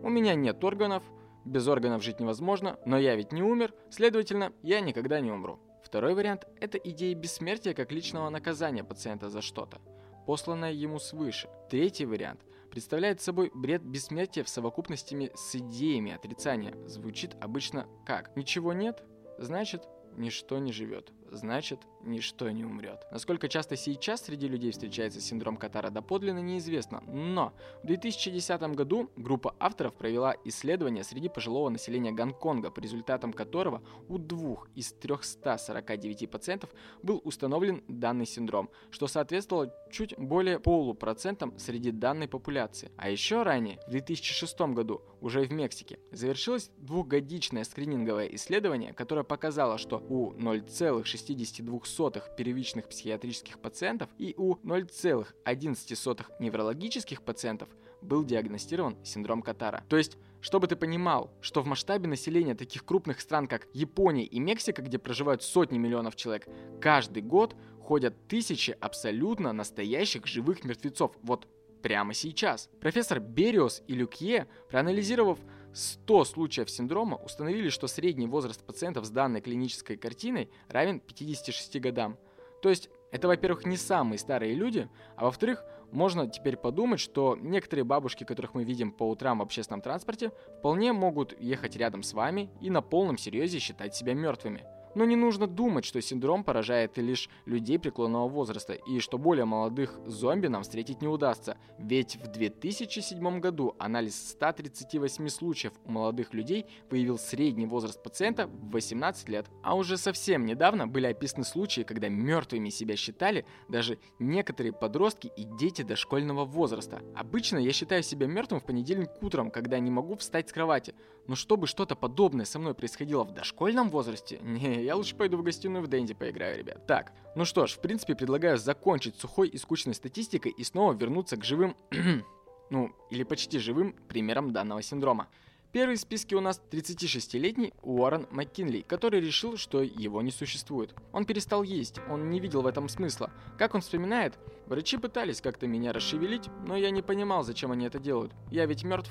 «У 0.03 0.09
меня 0.09 0.35
нет 0.35 0.63
органов, 0.63 1.01
без 1.43 1.67
органов 1.67 2.03
жить 2.03 2.19
невозможно, 2.19 2.77
но 2.85 2.99
я 2.99 3.15
ведь 3.15 3.31
не 3.31 3.41
умер, 3.41 3.73
следовательно, 3.89 4.53
я 4.61 4.79
никогда 4.79 5.19
не 5.21 5.31
умру». 5.31 5.59
Второй 5.83 6.13
вариант– 6.13 6.45
это 6.61 6.77
идея 6.77 7.15
бессмертия 7.15 7.73
как 7.73 7.91
личного 7.91 8.29
наказания 8.29 8.83
пациента 8.83 9.31
за 9.31 9.41
что-то, 9.41 9.79
посланное 10.27 10.71
ему 10.71 10.99
свыше. 10.99 11.49
Третий 11.67 12.05
вариант– 12.05 12.41
представляет 12.73 13.21
собой 13.21 13.51
бред 13.53 13.83
бессмертия 13.83 14.43
в 14.43 14.49
совокупности 14.49 15.31
с 15.35 15.55
идеями 15.55 16.11
отрицания. 16.11 16.75
Звучит 16.87 17.35
обычно 17.39 17.85
как 18.03 18.35
«ничего 18.35 18.73
нет, 18.73 19.03
значит 19.37 19.83
ничто 20.17 20.57
не 20.57 20.71
живет» 20.71 21.13
значит, 21.35 21.79
ничто 22.03 22.49
не 22.51 22.65
умрет. 22.65 23.05
Насколько 23.11 23.47
часто 23.47 23.75
сейчас 23.75 24.21
среди 24.21 24.47
людей 24.47 24.71
встречается 24.71 25.21
синдром 25.21 25.57
Катара 25.57 25.89
доподлинно 25.89 26.39
неизвестно, 26.39 27.01
но 27.07 27.53
в 27.83 27.87
2010 27.87 28.61
году 28.75 29.09
группа 29.15 29.55
авторов 29.59 29.95
провела 29.95 30.35
исследование 30.45 31.03
среди 31.03 31.29
пожилого 31.29 31.69
населения 31.69 32.11
Гонконга, 32.11 32.71
по 32.71 32.79
результатам 32.79 33.33
которого 33.33 33.81
у 34.09 34.17
двух 34.17 34.67
из 34.75 34.93
349 34.93 36.29
пациентов 36.29 36.69
был 37.01 37.21
установлен 37.23 37.83
данный 37.87 38.25
синдром, 38.25 38.69
что 38.91 39.07
соответствовало 39.07 39.73
чуть 39.91 40.17
более 40.17 40.59
полупроцентам 40.59 41.57
среди 41.57 41.91
данной 41.91 42.27
популяции. 42.27 42.91
А 42.97 43.09
еще 43.09 43.43
ранее, 43.43 43.79
в 43.87 43.91
2006 43.91 44.59
году, 44.73 45.01
уже 45.21 45.41
в 45.41 45.51
Мексике, 45.51 45.99
завершилось 46.11 46.69
двухгодичное 46.77 47.63
скрининговое 47.63 48.27
исследование, 48.27 48.93
которое 48.93 49.23
показало, 49.23 49.77
что 49.77 49.97
у 49.97 50.33
0,6 50.33 51.61
0,62 51.99 52.35
первичных 52.35 52.89
психиатрических 52.89 53.59
пациентов 53.59 54.09
и 54.17 54.33
у 54.37 54.55
0,11 54.55 56.25
неврологических 56.39 57.21
пациентов 57.21 57.69
был 58.01 58.23
диагностирован 58.23 58.97
синдром 59.03 59.41
Катара. 59.41 59.83
То 59.89 59.97
есть 59.97 60.17
Чтобы 60.43 60.67
ты 60.67 60.75
понимал, 60.75 61.31
что 61.39 61.61
в 61.61 61.67
масштабе 61.67 62.09
населения 62.09 62.53
таких 62.53 62.83
крупных 62.83 63.21
стран, 63.21 63.47
как 63.47 63.69
Япония 63.73 64.25
и 64.25 64.39
Мексика, 64.39 64.81
где 64.81 64.99
проживают 64.99 65.41
сотни 65.41 65.77
миллионов 65.77 66.17
человек, 66.17 66.49
каждый 66.81 67.23
год 67.23 67.55
ходят 67.79 68.27
тысячи 68.27 68.75
абсолютно 68.81 69.53
настоящих 69.53 70.27
живых 70.27 70.65
мертвецов. 70.65 71.15
Вот 71.23 71.47
прямо 71.81 72.13
сейчас. 72.13 72.69
Профессор 72.81 73.21
Бериос 73.21 73.83
и 73.87 73.93
Люкье, 73.93 74.47
проанализировав 74.69 75.39
100 75.73 76.25
случаев 76.25 76.69
синдрома, 76.69 77.17
установили, 77.17 77.69
что 77.69 77.87
средний 77.87 78.27
возраст 78.27 78.63
пациентов 78.63 79.05
с 79.05 79.09
данной 79.09 79.41
клинической 79.41 79.97
картиной 79.97 80.49
равен 80.69 80.99
56 80.99 81.79
годам. 81.79 82.17
То 82.61 82.69
есть 82.69 82.89
это, 83.11 83.27
во-первых, 83.27 83.65
не 83.65 83.77
самые 83.77 84.17
старые 84.17 84.53
люди, 84.53 84.89
а 85.15 85.25
во-вторых, 85.25 85.63
можно 85.91 86.27
теперь 86.27 86.57
подумать, 86.57 86.99
что 86.99 87.37
некоторые 87.39 87.83
бабушки, 87.83 88.23
которых 88.23 88.55
мы 88.55 88.63
видим 88.63 88.91
по 88.91 89.07
утрам 89.07 89.39
в 89.39 89.41
общественном 89.43 89.81
транспорте, 89.81 90.31
вполне 90.59 90.93
могут 90.93 91.39
ехать 91.39 91.75
рядом 91.75 92.01
с 92.01 92.13
вами 92.13 92.49
и 92.61 92.69
на 92.69 92.81
полном 92.81 93.17
серьезе 93.17 93.59
считать 93.59 93.95
себя 93.95 94.13
мертвыми. 94.13 94.65
Но 94.95 95.05
не 95.05 95.15
нужно 95.15 95.47
думать, 95.47 95.85
что 95.85 96.01
синдром 96.01 96.43
поражает 96.43 96.97
лишь 96.97 97.29
людей 97.45 97.79
преклонного 97.79 98.27
возраста, 98.27 98.73
и 98.73 98.99
что 98.99 99.17
более 99.17 99.45
молодых 99.45 99.99
зомби 100.05 100.47
нам 100.47 100.63
встретить 100.63 101.01
не 101.01 101.07
удастся. 101.07 101.57
Ведь 101.79 102.17
в 102.17 102.27
2007 102.27 103.39
году 103.39 103.75
анализ 103.79 104.29
138 104.31 105.27
случаев 105.29 105.73
у 105.85 105.91
молодых 105.91 106.33
людей 106.33 106.65
выявил 106.89 107.17
средний 107.17 107.65
возраст 107.65 108.01
пациента 108.01 108.47
в 108.47 108.71
18 108.71 109.29
лет. 109.29 109.47
А 109.63 109.75
уже 109.75 109.97
совсем 109.97 110.45
недавно 110.45 110.87
были 110.87 111.07
описаны 111.07 111.43
случаи, 111.43 111.81
когда 111.81 112.09
мертвыми 112.09 112.69
себя 112.69 112.95
считали 112.95 113.45
даже 113.69 113.99
некоторые 114.19 114.73
подростки 114.73 115.31
и 115.35 115.43
дети 115.43 115.81
дошкольного 115.81 116.45
возраста. 116.45 117.01
Обычно 117.15 117.57
я 117.57 117.71
считаю 117.71 118.03
себя 118.03 118.27
мертвым 118.27 118.59
в 118.59 118.65
понедельник 118.65 119.09
утром, 119.21 119.51
когда 119.51 119.79
не 119.79 119.91
могу 119.91 120.15
встать 120.15 120.49
с 120.49 120.53
кровати. 120.53 120.93
Но 121.27 121.35
чтобы 121.35 121.67
что-то 121.67 121.95
подобное 121.95 122.45
со 122.45 122.59
мной 122.59 122.73
происходило 122.73 123.23
в 123.23 123.31
дошкольном 123.31 123.89
возрасте, 123.89 124.39
не, 124.41 124.82
я 124.83 124.95
лучше 124.95 125.15
пойду 125.15 125.37
в 125.37 125.43
гостиную 125.43 125.83
в 125.83 125.87
Дэнди 125.87 126.13
поиграю, 126.13 126.57
ребят. 126.57 126.85
Так, 126.87 127.13
ну 127.35 127.45
что 127.45 127.67
ж, 127.67 127.71
в 127.71 127.81
принципе, 127.81 128.15
предлагаю 128.15 128.57
закончить 128.57 129.15
сухой 129.15 129.47
и 129.47 129.57
скучной 129.57 129.95
статистикой 129.95 130.51
и 130.51 130.63
снова 130.63 130.93
вернуться 130.93 131.37
к 131.37 131.43
живым, 131.43 131.75
ну, 132.69 132.95
или 133.09 133.23
почти 133.23 133.59
живым 133.59 133.95
примерам 134.07 134.53
данного 134.53 134.81
синдрома. 134.81 135.27
Первый 135.73 135.95
в 135.95 135.99
списке 135.99 136.35
у 136.35 136.39
нас 136.39 136.61
36-летний 136.69 137.73
Уоррен 137.81 138.27
МакКинли, 138.29 138.81
который 138.81 139.19
решил, 139.19 139.57
что 139.57 139.81
его 139.81 140.21
не 140.21 140.29
существует. 140.29 140.93
Он 141.11 141.25
перестал 141.25 141.63
есть, 141.63 141.99
он 142.11 142.29
не 142.29 142.39
видел 142.39 142.61
в 142.61 142.67
этом 142.67 142.87
смысла. 142.87 143.31
Как 143.57 143.73
он 143.73 143.81
вспоминает, 143.81 144.37
врачи 144.67 144.97
пытались 144.97 145.41
как-то 145.41 145.65
меня 145.65 145.91
расшевелить, 145.91 146.47
но 146.67 146.77
я 146.77 146.91
не 146.91 147.01
понимал, 147.01 147.43
зачем 147.43 147.71
они 147.71 147.87
это 147.87 147.97
делают. 147.97 148.33
Я 148.51 148.67
ведь 148.67 148.83
мертв. 148.83 149.09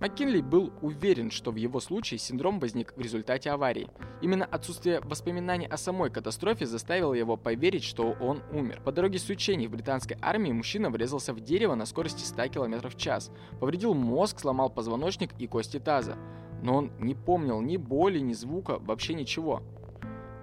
Маккинли 0.00 0.40
был 0.40 0.72
уверен, 0.80 1.32
что 1.32 1.50
в 1.50 1.56
его 1.56 1.80
случае 1.80 2.18
синдром 2.18 2.60
возник 2.60 2.96
в 2.96 3.00
результате 3.00 3.50
аварии. 3.50 3.88
Именно 4.22 4.44
отсутствие 4.44 5.00
воспоминаний 5.00 5.66
о 5.66 5.76
самой 5.76 6.10
катастрофе 6.10 6.66
заставило 6.66 7.14
его 7.14 7.36
поверить, 7.36 7.82
что 7.82 8.12
он 8.20 8.40
умер. 8.52 8.80
По 8.84 8.92
дороге 8.92 9.18
с 9.18 9.28
учений 9.28 9.66
в 9.66 9.72
британской 9.72 10.16
армии 10.22 10.52
мужчина 10.52 10.90
врезался 10.90 11.32
в 11.32 11.40
дерево 11.40 11.74
на 11.74 11.84
скорости 11.84 12.22
100 12.22 12.46
км 12.46 12.88
в 12.88 12.96
час, 12.96 13.32
повредил 13.58 13.94
мозг, 13.94 14.38
сломал 14.38 14.70
позвоночник 14.70 15.30
и 15.40 15.48
кости 15.48 15.80
таза. 15.80 16.16
Но 16.62 16.76
он 16.76 16.92
не 17.00 17.16
помнил 17.16 17.60
ни 17.60 17.76
боли, 17.76 18.20
ни 18.20 18.34
звука, 18.34 18.78
вообще 18.78 19.14
ничего. 19.14 19.62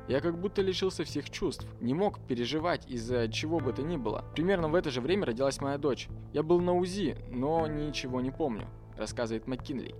Я 0.09 0.19
как 0.19 0.37
будто 0.37 0.61
лишился 0.61 1.05
всех 1.05 1.29
чувств, 1.29 1.65
не 1.79 1.93
мог 1.93 2.19
переживать 2.27 2.85
из-за 2.89 3.29
чего 3.29 3.61
бы 3.61 3.71
то 3.71 3.83
ни 3.83 3.95
было. 3.95 4.25
Примерно 4.35 4.67
в 4.67 4.75
это 4.75 4.91
же 4.91 4.99
время 4.99 5.25
родилась 5.25 5.61
моя 5.61 5.77
дочь. 5.77 6.09
Я 6.33 6.43
был 6.43 6.59
на 6.59 6.75
УЗИ, 6.75 7.15
но 7.31 7.65
ничего 7.67 8.19
не 8.19 8.31
помню 8.31 8.67
рассказывает 8.97 9.47
МакКинли. 9.47 9.95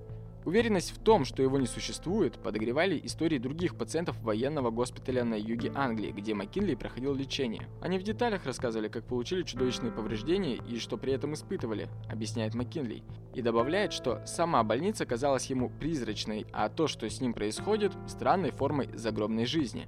Уверенность 0.46 0.92
в 0.92 1.00
том, 1.00 1.26
что 1.26 1.42
его 1.42 1.58
не 1.58 1.66
существует, 1.66 2.38
подогревали 2.38 3.02
истории 3.04 3.40
других 3.40 3.76
пациентов 3.76 4.22
военного 4.22 4.70
госпиталя 4.70 5.24
на 5.24 5.34
юге 5.34 5.72
Англии, 5.74 6.12
где 6.12 6.36
Маккинли 6.36 6.76
проходил 6.76 7.16
лечение. 7.16 7.68
Они 7.82 7.98
в 7.98 8.04
деталях 8.04 8.46
рассказывали, 8.46 8.88
как 8.88 9.06
получили 9.06 9.42
чудовищные 9.42 9.92
повреждения 9.92 10.58
и 10.70 10.78
что 10.78 10.98
при 10.98 11.14
этом 11.14 11.34
испытывали, 11.34 11.90
объясняет 12.12 12.54
Маккинли. 12.54 13.02
И 13.34 13.42
добавляет, 13.42 13.92
что 13.92 14.24
сама 14.28 14.64
больница 14.64 15.08
казалась 15.08 15.48
ему 15.48 15.72
призрачной, 15.80 16.46
а 16.54 16.70
то, 16.70 16.86
что 16.86 17.10
с 17.10 17.20
ним 17.20 17.34
происходит, 17.34 17.94
странной 18.08 18.52
формой 18.52 18.90
загробной 18.94 19.48
жизни. 19.48 19.88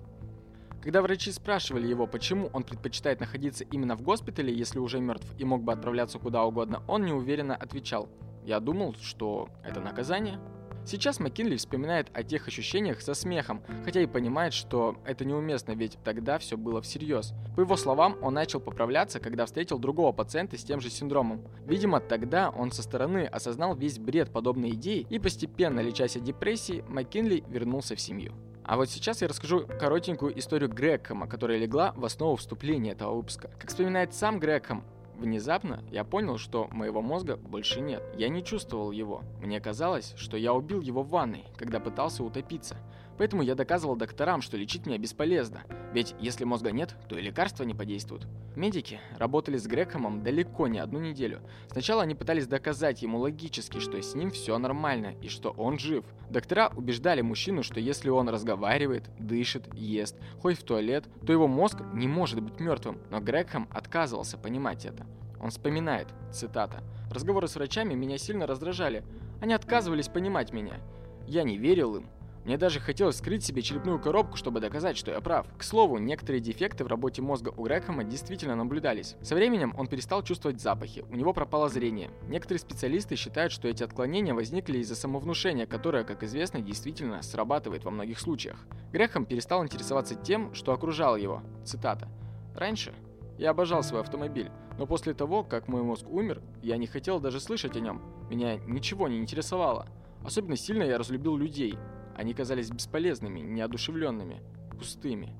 Когда 0.82 1.04
врачи 1.04 1.32
спрашивали 1.32 1.86
его, 1.86 2.08
почему 2.08 2.50
он 2.52 2.64
предпочитает 2.64 3.20
находиться 3.20 3.64
именно 3.64 3.96
в 3.96 4.02
госпитале, 4.02 4.52
если 4.52 4.80
уже 4.80 5.00
мертв 5.02 5.28
и 5.38 5.46
мог 5.46 5.62
бы 5.62 5.72
отправляться 5.72 6.18
куда 6.18 6.44
угодно, 6.46 6.82
он 6.88 7.06
неуверенно 7.06 7.56
отвечал– 7.56 8.10
я 8.48 8.62
думал, 8.62 8.96
что 9.02 9.50
это 9.62 9.82
наказание. 9.82 10.40
Сейчас 10.86 11.20
Маккинли 11.20 11.58
вспоминает 11.58 12.08
о 12.14 12.24
тех 12.24 12.48
ощущениях 12.48 13.02
со 13.02 13.14
смехом, 13.14 13.62
хотя 13.84 14.00
и 14.00 14.06
понимает, 14.06 14.54
что 14.54 14.96
это 15.06 15.26
неуместно, 15.26 15.74
ведь 15.74 15.98
тогда 16.06 16.38
все 16.38 16.56
было 16.56 16.82
всерьез. 16.82 17.34
По 17.58 17.60
его 17.60 17.76
словам, 17.76 18.16
он 18.22 18.36
начал 18.36 18.62
поправляться, 18.62 19.20
когда 19.20 19.46
встретил 19.46 19.80
другого 19.80 20.14
пациента 20.14 20.58
с 20.58 20.64
тем 20.64 20.80
же 20.80 20.90
синдромом. 20.90 21.44
Видимо, 21.66 22.00
тогда 22.00 22.50
он 22.50 22.72
со 22.72 22.84
стороны 22.84 23.26
осознал 23.26 23.76
весь 23.76 24.00
бред 24.00 24.32
подобной 24.32 24.70
идеи 24.70 25.06
и 25.10 25.20
постепенно, 25.20 25.82
лечась 25.82 26.16
от 26.16 26.24
депрессии, 26.24 26.86
Маккинли 26.88 27.44
вернулся 27.50 27.98
в 27.98 28.00
семью. 28.00 28.34
А 28.64 28.78
вот 28.78 28.90
сейчас 28.90 29.22
я 29.22 29.28
расскажу 29.28 29.68
коротенькую 29.68 30.40
историю 30.40 30.70
Грэкхэма, 30.70 31.28
которая 31.28 31.58
легла 31.58 31.92
в 31.98 32.06
основу 32.06 32.38
вступления 32.38 32.94
этого 32.94 33.14
выпуска. 33.14 33.50
Как 33.60 33.70
вспоминает 33.70 34.14
сам 34.14 34.40
Грэкхэм, 34.40 34.84
Внезапно 35.18 35.84
я 35.90 36.04
понял, 36.04 36.38
что 36.38 36.68
моего 36.72 37.02
мозга 37.02 37.38
больше 37.38 37.82
нет. 37.82 38.04
Я 38.16 38.30
не 38.30 38.44
чувствовал 38.44 38.92
его. 38.92 39.24
Мне 39.42 39.60
казалось, 39.60 40.14
что 40.16 40.38
я 40.38 40.54
убил 40.54 40.80
его 40.80 41.02
в 41.02 41.10
ванной, 41.10 41.46
когда 41.58 41.80
пытался 41.80 42.24
утопиться. 42.24 42.78
Поэтому 43.18 43.42
я 43.42 43.56
доказывал 43.56 43.96
докторам, 43.96 44.42
что 44.42 44.58
лечить 44.58 44.86
меня 44.86 44.98
бесполезно. 44.98 45.64
Ведь 45.94 46.16
если 46.20 46.44
мозга 46.44 46.72
нет, 46.72 46.96
то 47.10 47.18
и 47.18 47.22
лекарства 47.22 47.64
не 47.64 47.74
подействуют. 47.74 48.28
Медики 48.56 49.00
работали 49.18 49.58
с 49.58 49.66
Грекомом 49.66 50.24
далеко 50.24 50.68
не 50.68 50.80
одну 50.80 51.00
неделю. 51.00 51.42
Сначала 51.72 52.04
они 52.04 52.16
пытались 52.16 52.48
доказать 52.48 53.02
ему 53.02 53.20
логически, 53.20 53.80
что 53.80 54.02
с 54.02 54.16
ним 54.16 54.32
все 54.32 54.58
нормально 54.58 55.16
и 55.22 55.30
что 55.30 55.52
он 55.52 55.80
жив. 55.80 56.06
Доктора 56.30 56.72
убеждали 56.76 57.22
мужчину, 57.22 57.64
что 57.64 57.80
если 57.80 58.10
он 58.10 58.30
разговаривает, 58.30 59.10
дышит, 59.20 59.74
ест, 59.74 60.18
ходит 60.42 60.60
в 60.60 60.64
туалет, 60.64 61.06
то 61.26 61.32
его 61.32 61.48
мозг 61.48 61.82
не 61.94 62.08
может 62.08 62.42
быть 62.42 62.60
мертвым. 62.60 63.00
Но 63.10 63.20
Греком 63.20 63.68
отказывался 63.72 64.38
понимать 64.38 64.86
это. 64.86 65.06
Он 65.40 65.50
вспоминает, 65.52 66.08
цитата, 66.32 66.84
«Разговоры 67.12 67.48
с 67.48 67.56
врачами 67.56 67.94
меня 67.94 68.18
сильно 68.18 68.48
раздражали. 68.48 69.04
Они 69.40 69.54
отказывались 69.54 70.08
понимать 70.08 70.52
меня. 70.52 70.82
Я 71.28 71.44
не 71.44 71.58
верил 71.58 71.96
им, 71.96 72.10
мне 72.48 72.58
даже 72.58 72.80
хотелось 72.80 73.18
скрыть 73.18 73.44
себе 73.44 73.62
черепную 73.62 74.00
коробку, 74.00 74.38
чтобы 74.38 74.62
доказать, 74.62 74.96
что 74.96 75.12
я 75.12 75.20
прав. 75.20 75.46
К 75.58 75.64
слову, 75.64 75.98
некоторые 75.98 76.40
дефекты 76.40 76.86
в 76.86 76.88
работе 76.88 77.22
мозга 77.22 77.50
у 77.50 77.64
Грэхэма 77.64 78.06
действительно 78.06 78.56
наблюдались. 78.56 79.18
Со 79.22 79.36
временем 79.36 79.76
он 79.78 79.88
перестал 79.88 80.24
чувствовать 80.24 80.62
запахи, 80.62 81.04
у 81.12 81.16
него 81.18 81.34
пропало 81.34 81.68
зрение. 81.68 82.10
Некоторые 82.30 82.62
специалисты 82.62 83.18
считают, 83.18 83.52
что 83.52 83.68
эти 83.68 83.84
отклонения 83.84 84.34
возникли 84.34 84.78
из-за 84.78 84.96
самовнушения, 84.96 85.66
которое, 85.66 86.06
как 86.06 86.24
известно, 86.24 86.62
действительно 86.62 87.22
срабатывает 87.22 87.84
во 87.84 87.92
многих 87.92 88.18
случаях. 88.18 88.66
Грэхэм 88.94 89.26
перестал 89.26 89.62
интересоваться 89.62 90.16
тем, 90.16 90.54
что 90.54 90.72
окружало 90.72 91.18
его. 91.18 91.44
Цитата. 91.66 92.08
«Раньше 92.56 92.94
я 93.38 93.50
обожал 93.50 93.84
свой 93.84 94.00
автомобиль, 94.00 94.52
но 94.78 94.86
после 94.86 95.14
того, 95.14 95.44
как 95.44 95.68
мой 95.68 95.82
мозг 95.82 96.08
умер, 96.10 96.42
я 96.64 96.78
не 96.78 96.88
хотел 96.88 97.20
даже 97.20 97.42
слышать 97.42 97.76
о 97.76 97.82
нем. 97.82 98.02
Меня 98.30 98.56
ничего 98.56 99.10
не 99.10 99.18
интересовало. 99.18 99.88
Особенно 100.24 100.56
сильно 100.56 100.84
я 100.84 100.98
разлюбил 100.98 101.36
людей, 101.36 101.78
они 102.18 102.34
казались 102.34 102.72
бесполезными, 102.72 103.40
неодушевленными, 103.40 104.42
пустыми 104.78 105.34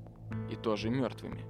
и 0.50 0.56
тоже 0.56 0.90
мертвыми. 0.90 1.44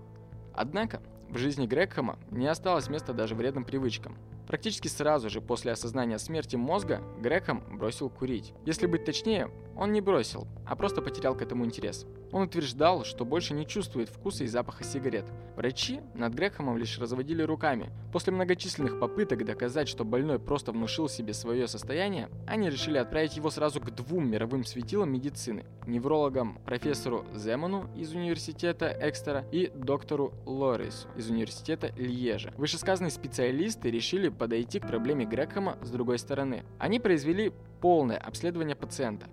Однако 0.54 1.02
в 1.28 1.37
жизни 1.37 1.66
Грекхэма 1.66 2.18
не 2.30 2.47
осталось 2.47 2.88
места 2.88 3.12
даже 3.12 3.35
вредным 3.35 3.64
привычкам. 3.64 4.16
Практически 4.47 4.88
сразу 4.88 5.28
же 5.28 5.42
после 5.42 5.73
осознания 5.73 6.18
смерти 6.18 6.56
мозга 6.56 7.02
Грекхэм 7.20 7.62
бросил 7.76 8.08
курить. 8.08 8.54
Если 8.64 8.87
быть 8.87 9.04
точнее, 9.04 9.50
он 9.76 9.92
не 9.92 10.00
бросил, 10.00 10.49
а 10.68 10.76
просто 10.76 11.02
потерял 11.02 11.34
к 11.34 11.42
этому 11.42 11.64
интерес. 11.64 12.06
Он 12.30 12.42
утверждал, 12.42 13.04
что 13.04 13.25
больше 13.25 13.54
не 13.54 13.66
чувствует 13.66 14.08
вкуса 14.08 14.44
и 14.44 14.46
запаха 14.46 14.84
сигарет. 14.84 15.25
Врачи 15.56 16.00
над 16.14 16.34
Грехомом 16.34 16.76
лишь 16.76 16.98
разводили 16.98 17.42
руками. 17.42 17.90
После 18.12 18.32
многочисленных 18.32 19.00
попыток 19.00 19.44
доказать, 19.44 19.88
что 19.88 20.04
больной 20.04 20.38
просто 20.38 20.72
внушил 20.72 21.08
себе 21.08 21.32
свое 21.32 21.66
состояние, 21.66 22.28
они 22.46 22.68
решили 22.68 22.98
отправить 22.98 23.37
его 23.37 23.50
сразу 23.50 23.80
к 23.80 23.90
двум 23.90 24.30
мировым 24.30 24.64
светилам 24.64 25.10
медицины– 25.10 25.64
неврологам 25.87 26.58
профессору 26.64 27.25
Земану 27.34 27.90
из 27.96 28.12
университета 28.12 28.94
Экстера 29.00 29.44
и 29.50 29.72
доктору 29.75 30.34
Лорису 30.44 31.08
из 31.16 31.30
университета 31.30 31.92
Льежа. 31.96 32.52
Вышесказанные 32.56 33.10
специалисты 33.10 33.90
решили 33.90 34.28
подойти 34.28 34.80
к 34.80 34.87
проблеме 34.87 35.25
Грехома 35.25 35.78
с 35.82 35.90
другой 35.90 36.18
стороны. 36.18 36.64
Они 36.78 37.00
произвели 37.00 37.52
полное 37.80 38.18
обследование 38.18 38.76
пациента. 38.76 39.26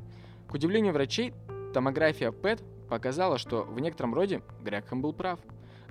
К 0.47 0.53
удивлению 0.53 0.93
врачей, 0.93 1.33
томография 1.73 2.31
ПЭТ 2.31 2.63
показала, 2.89 3.37
что 3.37 3.63
в 3.63 3.79
некотором 3.79 4.13
роде 4.13 4.41
Грекхэм 4.63 5.01
был 5.01 5.13
прав. 5.13 5.39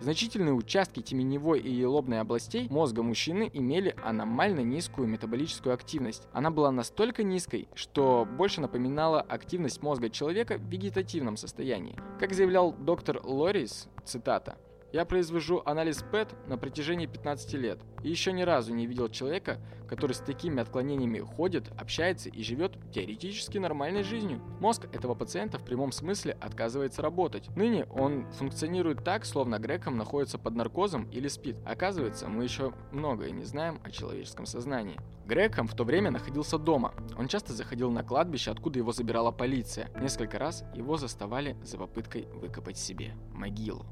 Значительные 0.01 0.53
участки 0.53 1.01
теменевой 1.01 1.61
и 1.61 1.85
лобной 1.85 2.21
областей 2.21 2.69
мозга 2.69 3.03
мужчины 3.03 3.49
имели 3.53 3.95
аномально 4.03 4.61
низкую 4.61 5.09
метаболическую 5.09 5.73
активность. 5.73 6.27
Она 6.33 6.51
была 6.51 6.71
настолько 6.71 7.23
низкой, 7.23 7.69
что 7.75 8.27
больше 8.31 8.61
напоминала 8.61 9.21
активность 9.21 9.83
мозга 9.83 10.11
человека 10.11 10.59
в 10.59 10.69
вегетативном 10.69 11.37
состоянии. 11.37 11.97
Как 12.19 12.35
заявлял 12.35 12.73
доктор 12.73 13.21
Лорис, 13.25 13.89
цитата, 14.05 14.57
я 14.95 15.05
произвожу 15.05 15.61
анализ 15.67 16.05
ПЭТ 16.13 16.37
на 16.47 16.57
протяжении 16.57 17.07
15 17.07 17.55
лет 17.55 17.81
и 18.05 18.11
еще 18.11 18.31
ни 18.31 18.43
разу 18.43 18.73
не 18.73 18.87
видел 18.87 19.09
человека, 19.09 19.59
который 19.89 20.13
с 20.13 20.21
такими 20.21 20.63
отклонениями 20.63 21.19
ходит, 21.19 21.69
общается 21.77 22.29
и 22.29 22.45
живет 22.45 22.79
теоретически 22.93 23.59
нормальной 23.59 24.05
жизнью. 24.05 24.41
Мозг 24.61 24.87
этого 24.93 25.17
пациента 25.17 25.59
в 25.59 25.65
прямом 25.65 25.91
смысле 25.91 26.37
отказывается 26.41 27.03
работать. 27.03 27.49
Ныне 27.57 27.87
он 27.87 28.31
функционирует 28.39 29.03
так, 29.03 29.25
словно 29.25 29.59
Греком 29.59 29.97
находится 29.97 30.39
под 30.39 30.55
наркозом 30.55 31.11
или 31.11 31.27
спит. 31.27 31.57
Оказывается, 31.67 32.29
мы 32.29 32.45
еще 32.45 32.73
многое 32.93 33.33
не 33.33 33.43
знаем 33.43 33.81
о 33.83 33.91
человеческом 33.91 34.47
сознании. 34.47 35.01
Греком 35.27 35.67
в 35.67 35.75
то 35.75 35.83
время 35.83 36.13
находился 36.13 36.57
дома. 36.57 36.95
Он 37.19 37.27
часто 37.27 37.53
заходил 37.53 37.91
на 37.91 38.05
кладбище, 38.05 38.53
откуда 38.53 38.79
его 38.79 38.93
забирала 38.93 39.33
полиция. 39.33 39.91
Несколько 40.01 40.39
раз 40.39 40.63
его 40.73 40.97
заставали 40.99 41.57
за 41.65 41.79
попыткой 41.79 42.29
выкопать 42.33 42.79
себе 42.79 43.17
могилу. 43.33 43.85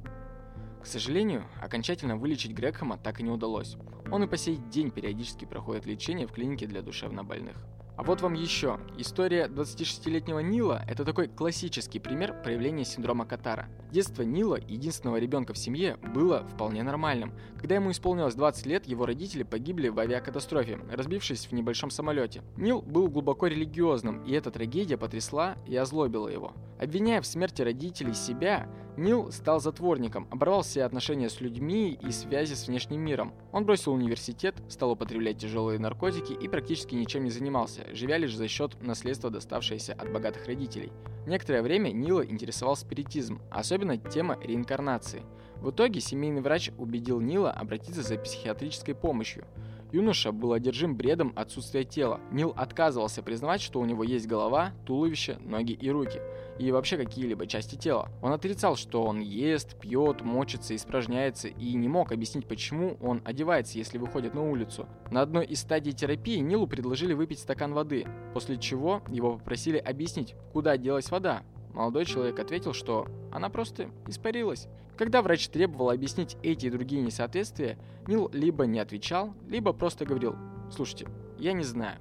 К 0.82 0.86
сожалению, 0.86 1.44
окончательно 1.62 2.16
вылечить 2.16 2.52
Грекхама 2.52 2.98
так 2.98 3.20
и 3.20 3.22
не 3.22 3.30
удалось. 3.30 3.76
Он 4.10 4.24
и 4.24 4.26
по 4.26 4.36
сей 4.36 4.56
день 4.56 4.90
периодически 4.90 5.44
проходит 5.44 5.86
лечение 5.86 6.26
в 6.26 6.32
клинике 6.32 6.66
для 6.66 6.82
душевнобольных. 6.82 7.56
А 7.96 8.02
вот 8.02 8.20
вам 8.20 8.32
еще. 8.32 8.80
История 8.98 9.46
26-летнего 9.46 10.40
Нила– 10.40 10.82
это 10.88 11.04
такой 11.04 11.28
классический 11.28 12.00
пример 12.00 12.34
проявления 12.42 12.84
синдрома 12.84 13.26
Катара. 13.26 13.68
Детство 13.92 14.22
Нила, 14.22 14.56
единственного 14.56 15.18
ребенка 15.18 15.52
в 15.52 15.58
семье, 15.58 15.98
было 16.14 16.44
вполне 16.46 16.82
нормальным. 16.82 17.32
Когда 17.58 17.76
ему 17.76 17.90
исполнилось 17.90 18.34
20 18.34 18.66
лет, 18.66 18.86
его 18.86 19.06
родители 19.06 19.44
погибли 19.44 19.88
в 19.88 20.00
авиакатастрофе, 20.00 20.80
разбившись 20.90 21.46
в 21.46 21.52
небольшом 21.52 21.90
самолете. 21.90 22.42
Нил 22.56 22.82
был 22.82 23.08
глубоко 23.08 23.46
религиозным, 23.46 24.24
и 24.24 24.32
эта 24.32 24.50
трагедия 24.50 24.96
потрясла 24.96 25.56
и 25.66 25.76
озлобила 25.76 26.28
его. 26.28 26.54
Обвиняя 26.80 27.20
в 27.20 27.26
смерти 27.26 27.62
родителей 27.62 28.14
себя, 28.14 28.68
Нил 28.96 29.32
стал 29.32 29.58
затворником, 29.58 30.28
оборвал 30.30 30.62
все 30.62 30.84
отношения 30.84 31.30
с 31.30 31.40
людьми 31.40 31.98
и 32.00 32.12
связи 32.12 32.52
с 32.52 32.68
внешним 32.68 33.00
миром. 33.00 33.32
Он 33.50 33.64
бросил 33.64 33.92
университет, 33.92 34.54
стал 34.68 34.90
употреблять 34.90 35.38
тяжелые 35.38 35.78
наркотики 35.78 36.34
и 36.34 36.46
практически 36.46 36.94
ничем 36.94 37.24
не 37.24 37.30
занимался, 37.30 37.86
живя 37.92 38.18
лишь 38.18 38.36
за 38.36 38.48
счет 38.48 38.76
наследства, 38.82 39.30
доставшееся 39.30 39.94
от 39.94 40.12
богатых 40.12 40.46
родителей. 40.46 40.92
Некоторое 41.26 41.62
время 41.62 41.90
Нила 41.90 42.22
интересовал 42.22 42.76
спиритизм, 42.76 43.40
особенно 43.50 43.96
тема 43.96 44.38
реинкарнации. 44.42 45.22
В 45.56 45.70
итоге 45.70 46.00
семейный 46.00 46.42
врач 46.42 46.70
убедил 46.76 47.20
Нила 47.20 47.50
обратиться 47.50 48.02
за 48.02 48.18
психиатрической 48.18 48.94
помощью– 48.94 49.46
Юноша 49.92 50.32
был 50.32 50.54
одержим 50.54 50.96
бредом 50.96 51.34
отсутствия 51.36 51.84
тела. 51.84 52.18
Нил 52.30 52.54
отказывался 52.56 53.22
признавать, 53.22 53.60
что 53.60 53.78
у 53.78 53.84
него 53.84 54.04
есть 54.04 54.26
голова, 54.26 54.72
туловище, 54.86 55.36
ноги 55.40 55.72
и 55.72 55.90
руки, 55.90 56.18
и 56.58 56.72
вообще 56.72 56.96
какие-либо 56.96 57.46
части 57.46 57.76
тела. 57.76 58.08
Он 58.22 58.32
отрицал, 58.32 58.76
что 58.76 59.02
он 59.02 59.20
ест, 59.20 59.78
пьет, 59.78 60.22
мочится, 60.22 60.74
испражняется, 60.74 61.48
и 61.48 61.74
не 61.74 61.88
мог 61.88 62.10
объяснить, 62.10 62.48
почему 62.48 62.96
он 63.02 63.20
одевается, 63.26 63.76
если 63.76 63.98
выходит 63.98 64.32
на 64.32 64.50
улицу. 64.50 64.88
На 65.10 65.20
одной 65.20 65.44
из 65.44 65.60
стадий 65.60 65.92
терапии 65.92 66.38
Нилу 66.38 66.66
предложили 66.66 67.12
выпить 67.12 67.40
стакан 67.40 67.74
воды, 67.74 68.06
после 68.32 68.56
чего 68.56 69.02
его 69.08 69.36
попросили 69.36 69.76
объяснить, 69.76 70.34
куда 70.54 70.78
делась 70.78 71.10
вода. 71.10 71.42
Молодой 71.74 72.04
человек 72.04 72.38
ответил, 72.38 72.72
что 72.72 73.06
она 73.30 73.48
просто 73.48 73.90
испарилась. 74.06 74.68
Когда 74.96 75.22
врач 75.22 75.48
требовал 75.48 75.90
объяснить 75.90 76.36
эти 76.42 76.66
и 76.66 76.70
другие 76.70 77.02
несоответствия, 77.02 77.78
Нил 78.06 78.28
либо 78.32 78.66
не 78.66 78.78
отвечал, 78.78 79.34
либо 79.48 79.72
просто 79.72 80.04
говорил 80.04 80.36
«Слушайте, 80.70 81.08
я 81.38 81.52
не 81.52 81.64
знаю». 81.64 81.98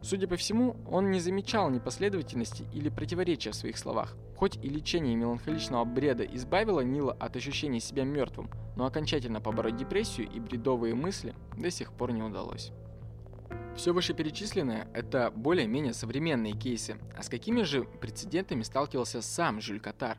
Судя 0.00 0.28
по 0.28 0.36
всему, 0.36 0.76
он 0.88 1.10
не 1.10 1.18
замечал 1.18 1.70
непоследовательности 1.70 2.64
или 2.72 2.88
противоречия 2.88 3.50
в 3.50 3.56
своих 3.56 3.76
словах. 3.76 4.16
Хоть 4.36 4.56
и 4.56 4.68
лечение 4.68 5.16
меланхоличного 5.16 5.84
бреда 5.84 6.24
избавило 6.24 6.80
Нила 6.80 7.16
от 7.18 7.34
ощущения 7.34 7.80
себя 7.80 8.04
мертвым, 8.04 8.48
но 8.76 8.86
окончательно 8.86 9.40
побороть 9.40 9.76
депрессию 9.76 10.28
и 10.30 10.38
бредовые 10.38 10.94
мысли 10.94 11.34
до 11.56 11.70
сих 11.72 11.92
пор 11.92 12.12
не 12.12 12.22
удалось. 12.22 12.70
Все 13.78 13.92
вышеперечисленное– 13.92 14.88
это 14.92 15.30
более-менее 15.30 15.94
современные 15.94 16.52
кейсы. 16.52 16.96
А 17.16 17.22
с 17.22 17.28
какими 17.28 17.62
же 17.62 17.84
прецедентами 17.84 18.64
сталкивался 18.64 19.22
сам 19.22 19.60
Жюль 19.60 19.78
Катар? 19.78 20.18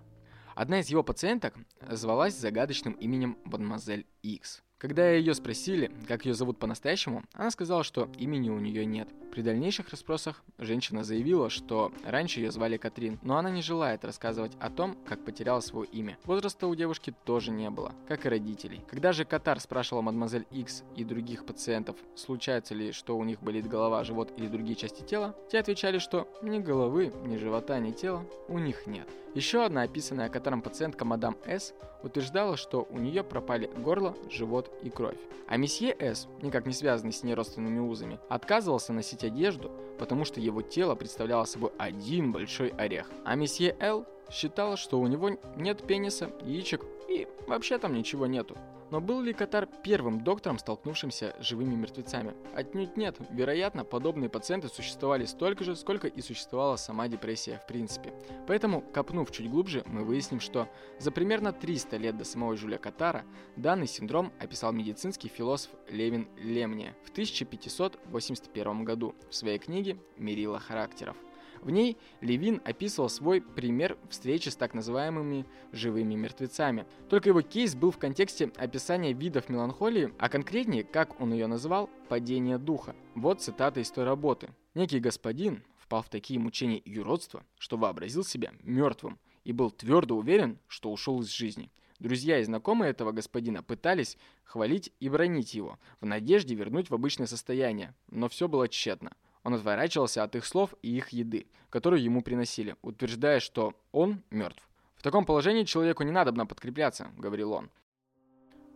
Одна 0.55 0.79
из 0.79 0.88
его 0.88 1.03
пациенток 1.03 1.55
звалась 1.89 2.38
загадочным 2.38 2.93
именем 2.93 3.38
Мадемуазель 3.43 4.07
Икс. 4.23 4.62
Когда 4.77 5.12
ее 5.12 5.33
спросили, 5.33 5.91
как 6.07 6.25
ее 6.25 6.36
зовут 6.36 6.57
по-настоящему, 6.57 7.25
она 7.33 7.51
сказала, 7.51 7.83
что 7.83 8.10
имени 8.17 8.49
у 8.49 8.60
нее 8.60 8.86
нет. 8.86 9.10
При 9.31 9.41
дальнейших 9.41 9.89
расспросах 9.89 10.43
женщина 10.57 11.03
заявила, 11.03 11.49
что 11.49 11.91
раньше 12.03 12.39
ее 12.39 12.51
звали 12.51 12.77
Катрин, 12.77 13.19
но 13.21 13.37
она 13.37 13.51
не 13.51 13.61
желает 13.61 14.03
рассказывать 14.03 14.53
о 14.59 14.69
том, 14.69 14.97
как 15.05 15.23
потеряла 15.23 15.59
свое 15.59 15.87
имя. 15.89 16.17
Возраста 16.25 16.67
у 16.67 16.75
девушки 16.75 17.13
тоже 17.25 17.51
не 17.51 17.69
было, 17.69 17.93
как 18.07 18.25
и 18.25 18.29
родителей. 18.29 18.81
Когда 18.87 19.13
же 19.13 19.25
Катар 19.25 19.59
спрашивал 19.59 20.01
мадемуазель 20.01 20.47
Икс 20.51 20.83
и 20.95 21.03
других 21.03 21.45
пациентов, 21.45 21.95
случается 22.15 22.73
ли, 22.73 22.91
что 22.91 23.17
у 23.17 23.23
них 23.23 23.41
болит 23.41 23.67
голова, 23.67 24.03
живот 24.03 24.33
или 24.35 24.47
другие 24.47 24.75
части 24.75 25.03
тела, 25.03 25.35
те 25.51 25.59
отвечали, 25.59 25.99
что 25.99 26.27
ни 26.41 26.59
головы, 26.59 27.13
ни 27.25 27.37
живота, 27.37 27.79
ни 27.79 27.91
тела 27.91 28.25
у 28.47 28.57
них 28.57 28.87
нет. 28.87 29.07
Еще 29.35 29.63
одна 29.63 29.83
описанная 29.83 30.27
Катаром 30.27 30.63
пациентка 30.63 31.05
мадам 31.05 31.37
С 31.45 31.73
утверждала, 32.01 32.57
что 32.57 32.87
у 32.89 32.97
нее 32.97 33.23
пропали 33.23 33.69
горло, 33.77 34.15
живот 34.31 34.71
и 34.81 34.89
кровь. 34.89 35.17
А 35.47 35.57
месье 35.57 35.95
С, 35.99 36.27
никак 36.41 36.65
не 36.65 36.73
связанный 36.73 37.13
с 37.13 37.23
ней 37.23 37.35
родственными 37.35 37.79
узами, 37.79 38.19
отказывался 38.29 38.91
носить 38.91 39.18
одежду, 39.23 39.71
потому 39.97 40.25
что 40.25 40.39
его 40.39 40.62
тело 40.62 40.95
представляло 40.95 41.45
собой 41.45 41.71
один 41.77 42.32
большой 42.32 42.69
орех. 42.69 43.10
А 43.25 43.36
месье 43.36 43.75
Л 43.79 44.05
считал, 44.32 44.77
что 44.77 44.99
у 44.99 45.08
него 45.08 45.32
нет 45.55 45.86
пениса, 45.86 46.32
яичек 46.41 46.86
и 47.08 47.27
вообще 47.47 47.77
там 47.77 47.93
ничего 47.93 48.27
нету. 48.27 48.55
Но 48.91 48.99
был 48.99 49.21
ли 49.21 49.34
Катар 49.34 49.67
первым 49.84 50.23
доктором, 50.23 50.58
столкнувшимся 50.58 51.36
с 51.39 51.43
живыми 51.45 51.75
мертвецами? 51.75 52.34
Отнюдь 52.56 52.97
нет. 52.97 53.17
Вероятно, 53.30 53.84
подобные 53.84 54.30
пациенты 54.30 54.67
существовали 54.67 55.25
столько 55.25 55.63
же, 55.63 55.75
сколько 55.75 56.08
и 56.08 56.21
существовала 56.21 56.75
сама 56.75 57.08
депрессия 57.08 57.60
в 57.63 57.67
принципе. 57.67 58.13
Поэтому, 58.47 58.82
копнув 58.82 59.32
чуть 59.32 59.49
глубже, 59.49 59.84
мы 59.86 60.04
выясним, 60.04 60.39
что 60.39 60.67
за 60.99 61.12
примерно 61.12 61.54
300 61.54 61.97
лет 61.97 62.17
до 62.17 62.25
самого 62.25 62.58
Жюля 62.58 62.78
Катара 62.78 63.23
данный 63.56 63.88
синдром 63.88 64.32
описал 64.39 64.71
медицинский 64.73 65.28
философ 65.28 65.71
Левин 65.89 66.28
Лемния 66.38 66.95
в 67.06 67.12
1581 67.12 68.84
году 68.84 69.15
в 69.30 69.36
своей 69.36 69.60
книге 69.60 69.97
«Мерила 70.17 70.60
характеров». 70.60 71.15
В 71.61 71.69
ней 71.69 71.97
Левин 72.21 72.61
описывал 72.63 73.09
свой 73.09 73.41
пример 73.41 73.97
встречи 74.09 74.49
с 74.49 74.55
так 74.55 74.73
называемыми 74.73 75.45
живыми 75.71 76.15
мертвецами. 76.15 76.85
Только 77.09 77.29
его 77.29 77.41
кейс 77.41 77.75
был 77.75 77.91
в 77.91 77.97
контексте 77.97 78.51
описания 78.55 79.13
видов 79.13 79.49
меланхолии, 79.49 80.13
а 80.17 80.29
конкретнее, 80.29 80.83
как 80.83 81.19
он 81.19 81.33
ее 81.33 81.47
называл, 81.47 81.89
падение 82.07 82.57
духа. 82.57 82.95
Вот 83.15 83.41
цитата 83.41 83.79
из 83.79 83.91
той 83.91 84.05
работы. 84.05 84.49
«Некий 84.73 84.99
господин 84.99 85.63
впал 85.77 86.03
в 86.03 86.09
такие 86.09 86.39
мучения 86.39 86.77
и 86.77 86.91
юродства, 86.91 87.43
что 87.57 87.77
вообразил 87.77 88.23
себя 88.23 88.53
мертвым 88.61 89.19
и 89.43 89.51
был 89.51 89.71
твердо 89.71 90.15
уверен, 90.15 90.59
что 90.67 90.91
ушел 90.91 91.21
из 91.21 91.29
жизни. 91.29 91.71
Друзья 91.99 92.39
и 92.39 92.43
знакомые 92.43 92.91
этого 92.91 93.11
господина 93.11 93.61
пытались 93.61 94.17
хвалить 94.43 94.93
и 94.99 95.09
бронить 95.09 95.53
его, 95.53 95.79
в 95.99 96.05
надежде 96.05 96.55
вернуть 96.55 96.89
в 96.89 96.93
обычное 96.93 97.27
состояние, 97.27 97.93
но 98.09 98.29
все 98.29 98.47
было 98.47 98.69
тщетно. 98.69 99.11
Он 99.43 99.54
отворачивался 99.54 100.23
от 100.23 100.36
их 100.36 100.45
слов 100.45 100.73
и 100.82 100.95
их 100.95 101.10
еды, 101.10 101.47
которую 101.69 102.02
ему 102.02 102.21
приносили, 102.21 102.75
утверждая, 102.82 103.39
что 103.39 103.73
он 103.91 104.23
мертв. 104.30 104.67
«В 104.95 105.02
таком 105.02 105.25
положении 105.25 105.63
человеку 105.63 106.04
не 106.04 106.12
надо 106.12 106.34
подкрепляться»,— 106.45 107.12
говорил 107.17 107.54
он. 107.54 107.69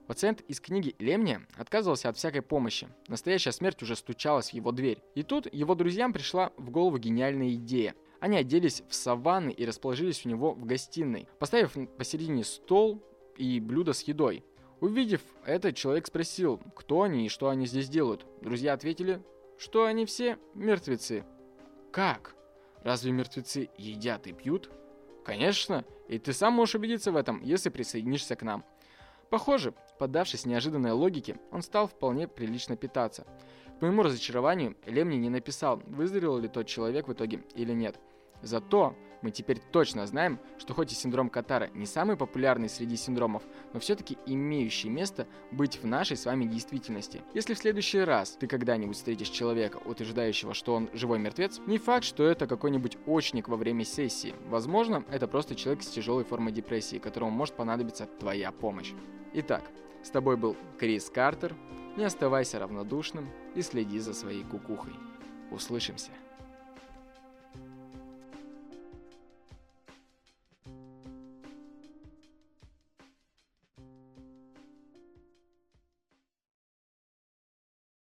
Пациент 0.07 0.41
из 0.49 0.59
книги 0.59 0.95
Лемния 0.99 1.47
отказывался 1.55 2.09
от 2.09 2.17
всякой 2.17 2.41
помощи. 2.41 2.89
Настоящая 3.07 3.53
смерть 3.53 3.81
уже 3.81 3.95
стучалась 3.95 4.49
в 4.49 4.53
его 4.53 4.71
дверь. 4.71 5.01
И 5.15 5.23
тут 5.23 5.51
его 5.53 5.75
друзьям 5.75 6.11
пришла 6.11 6.51
в 6.57 6.71
голову 6.71 6.97
гениальная 6.97 7.53
идея. 7.53 7.95
Они 8.19 8.37
оделись 8.37 8.83
в 8.89 8.93
саванны 8.93 9.51
и 9.51 9.65
расположились 9.65 10.25
у 10.25 10.29
него 10.29 10.53
в 10.53 10.65
гостиной, 10.65 11.27
поставив 11.39 11.77
посередине 11.97 12.43
стол 12.43 13.01
и 13.37 13.59
блюдо 13.61 13.93
с 13.93 14.01
едой. 14.01 14.43
Увидев 14.81 15.21
это, 15.45 15.71
человек 15.71 16.07
спросил, 16.07 16.59
кто 16.75 17.03
они 17.03 17.25
и 17.25 17.29
что 17.29 17.47
они 17.47 17.65
здесь 17.65 17.87
делают. 17.87 18.25
Друзья 18.41 18.73
ответили, 18.73 19.21
что 19.63 19.85
они 19.85 20.05
все 20.05 20.37
мертвецы. 20.55 21.23
Как? 21.91 22.35
Разве 22.83 23.13
мертвецы 23.13 23.69
едят 23.77 24.27
и 24.27 24.33
пьют? 24.33 24.69
Конечно, 25.23 25.85
и 26.09 26.19
ты 26.19 26.33
сам 26.33 26.53
можешь 26.53 26.75
убедиться 26.75 27.13
в 27.13 27.15
этом, 27.15 27.41
если 27.41 27.69
присоединишься 27.69 28.35
к 28.35 28.41
нам. 28.41 28.65
Похоже, 29.29 29.73
поддавшись 29.99 30.45
неожиданной 30.45 30.91
логике, 30.91 31.39
он 31.49 31.61
стал 31.61 31.87
вполне 31.87 32.27
прилично 32.27 32.75
питаться. 32.75 33.25
К 33.79 33.81
моему 33.81 34.03
разочарованию, 34.03 34.75
Лемни 34.85 35.15
не 35.15 35.29
написал, 35.29 35.81
выздоровел 35.85 36.39
ли 36.39 36.49
тот 36.49 36.67
человек 36.67 37.07
в 37.07 37.13
итоге 37.13 37.41
или 37.55 37.71
нет. 37.71 37.97
Зато 38.41 38.97
мы 39.23 39.31
теперь 39.31 39.59
точно 39.71 40.05
знаем, 40.05 40.39
что 40.59 40.73
хоть 40.73 40.91
и 40.91 40.95
синдром 40.95 41.29
Катара 41.29 41.69
не 41.73 41.85
самый 41.85 42.17
популярный 42.17 42.69
среди 42.69 42.97
синдромов, 42.97 43.43
но 43.73 43.79
все-таки 43.79 44.17
имеющий 44.25 44.89
место 44.89 45.27
быть 45.51 45.81
в 45.81 45.87
нашей 45.87 46.17
с 46.17 46.25
вами 46.25 46.45
действительности. 46.45 47.21
Если 47.33 47.53
в 47.53 47.57
следующий 47.57 47.99
раз 47.99 48.37
ты 48.39 48.47
когда-нибудь 48.47 48.97
встретишь 48.97 49.29
человека, 49.29 49.77
утверждающего, 49.77 50.53
что 50.53 50.75
он 50.75 50.89
живой 50.93 51.19
мертвец, 51.19 51.59
не 51.65 51.77
факт, 51.77 52.03
что 52.03 52.25
это 52.25 52.45
какой-нибудь 52.45 52.97
очник 53.05 53.47
во 53.47 53.55
время 53.55 53.85
сессии. 53.85 54.35
Возможно, 54.45 55.03
это 55.09 55.27
просто 55.27 55.55
человек 55.55 55.83
с 55.83 55.87
тяжелой 55.87 56.25
формой 56.25 56.51
депрессии, 56.51 56.97
которому 56.97 57.31
может 57.31 57.55
понадобиться 57.55 58.07
твоя 58.19 58.51
помощь. 58.51 58.91
Итак, 59.33 59.63
с 60.03 60.09
тобой 60.09 60.35
был 60.35 60.57
Крис 60.77 61.09
Картер. 61.09 61.55
Не 61.95 62.03
оставайся 62.03 62.59
равнодушным 62.59 63.29
и 63.55 63.61
следи 63.61 63.99
за 63.99 64.13
своей 64.13 64.43
кукухой. 64.43 64.93
Услышимся. 65.51 66.11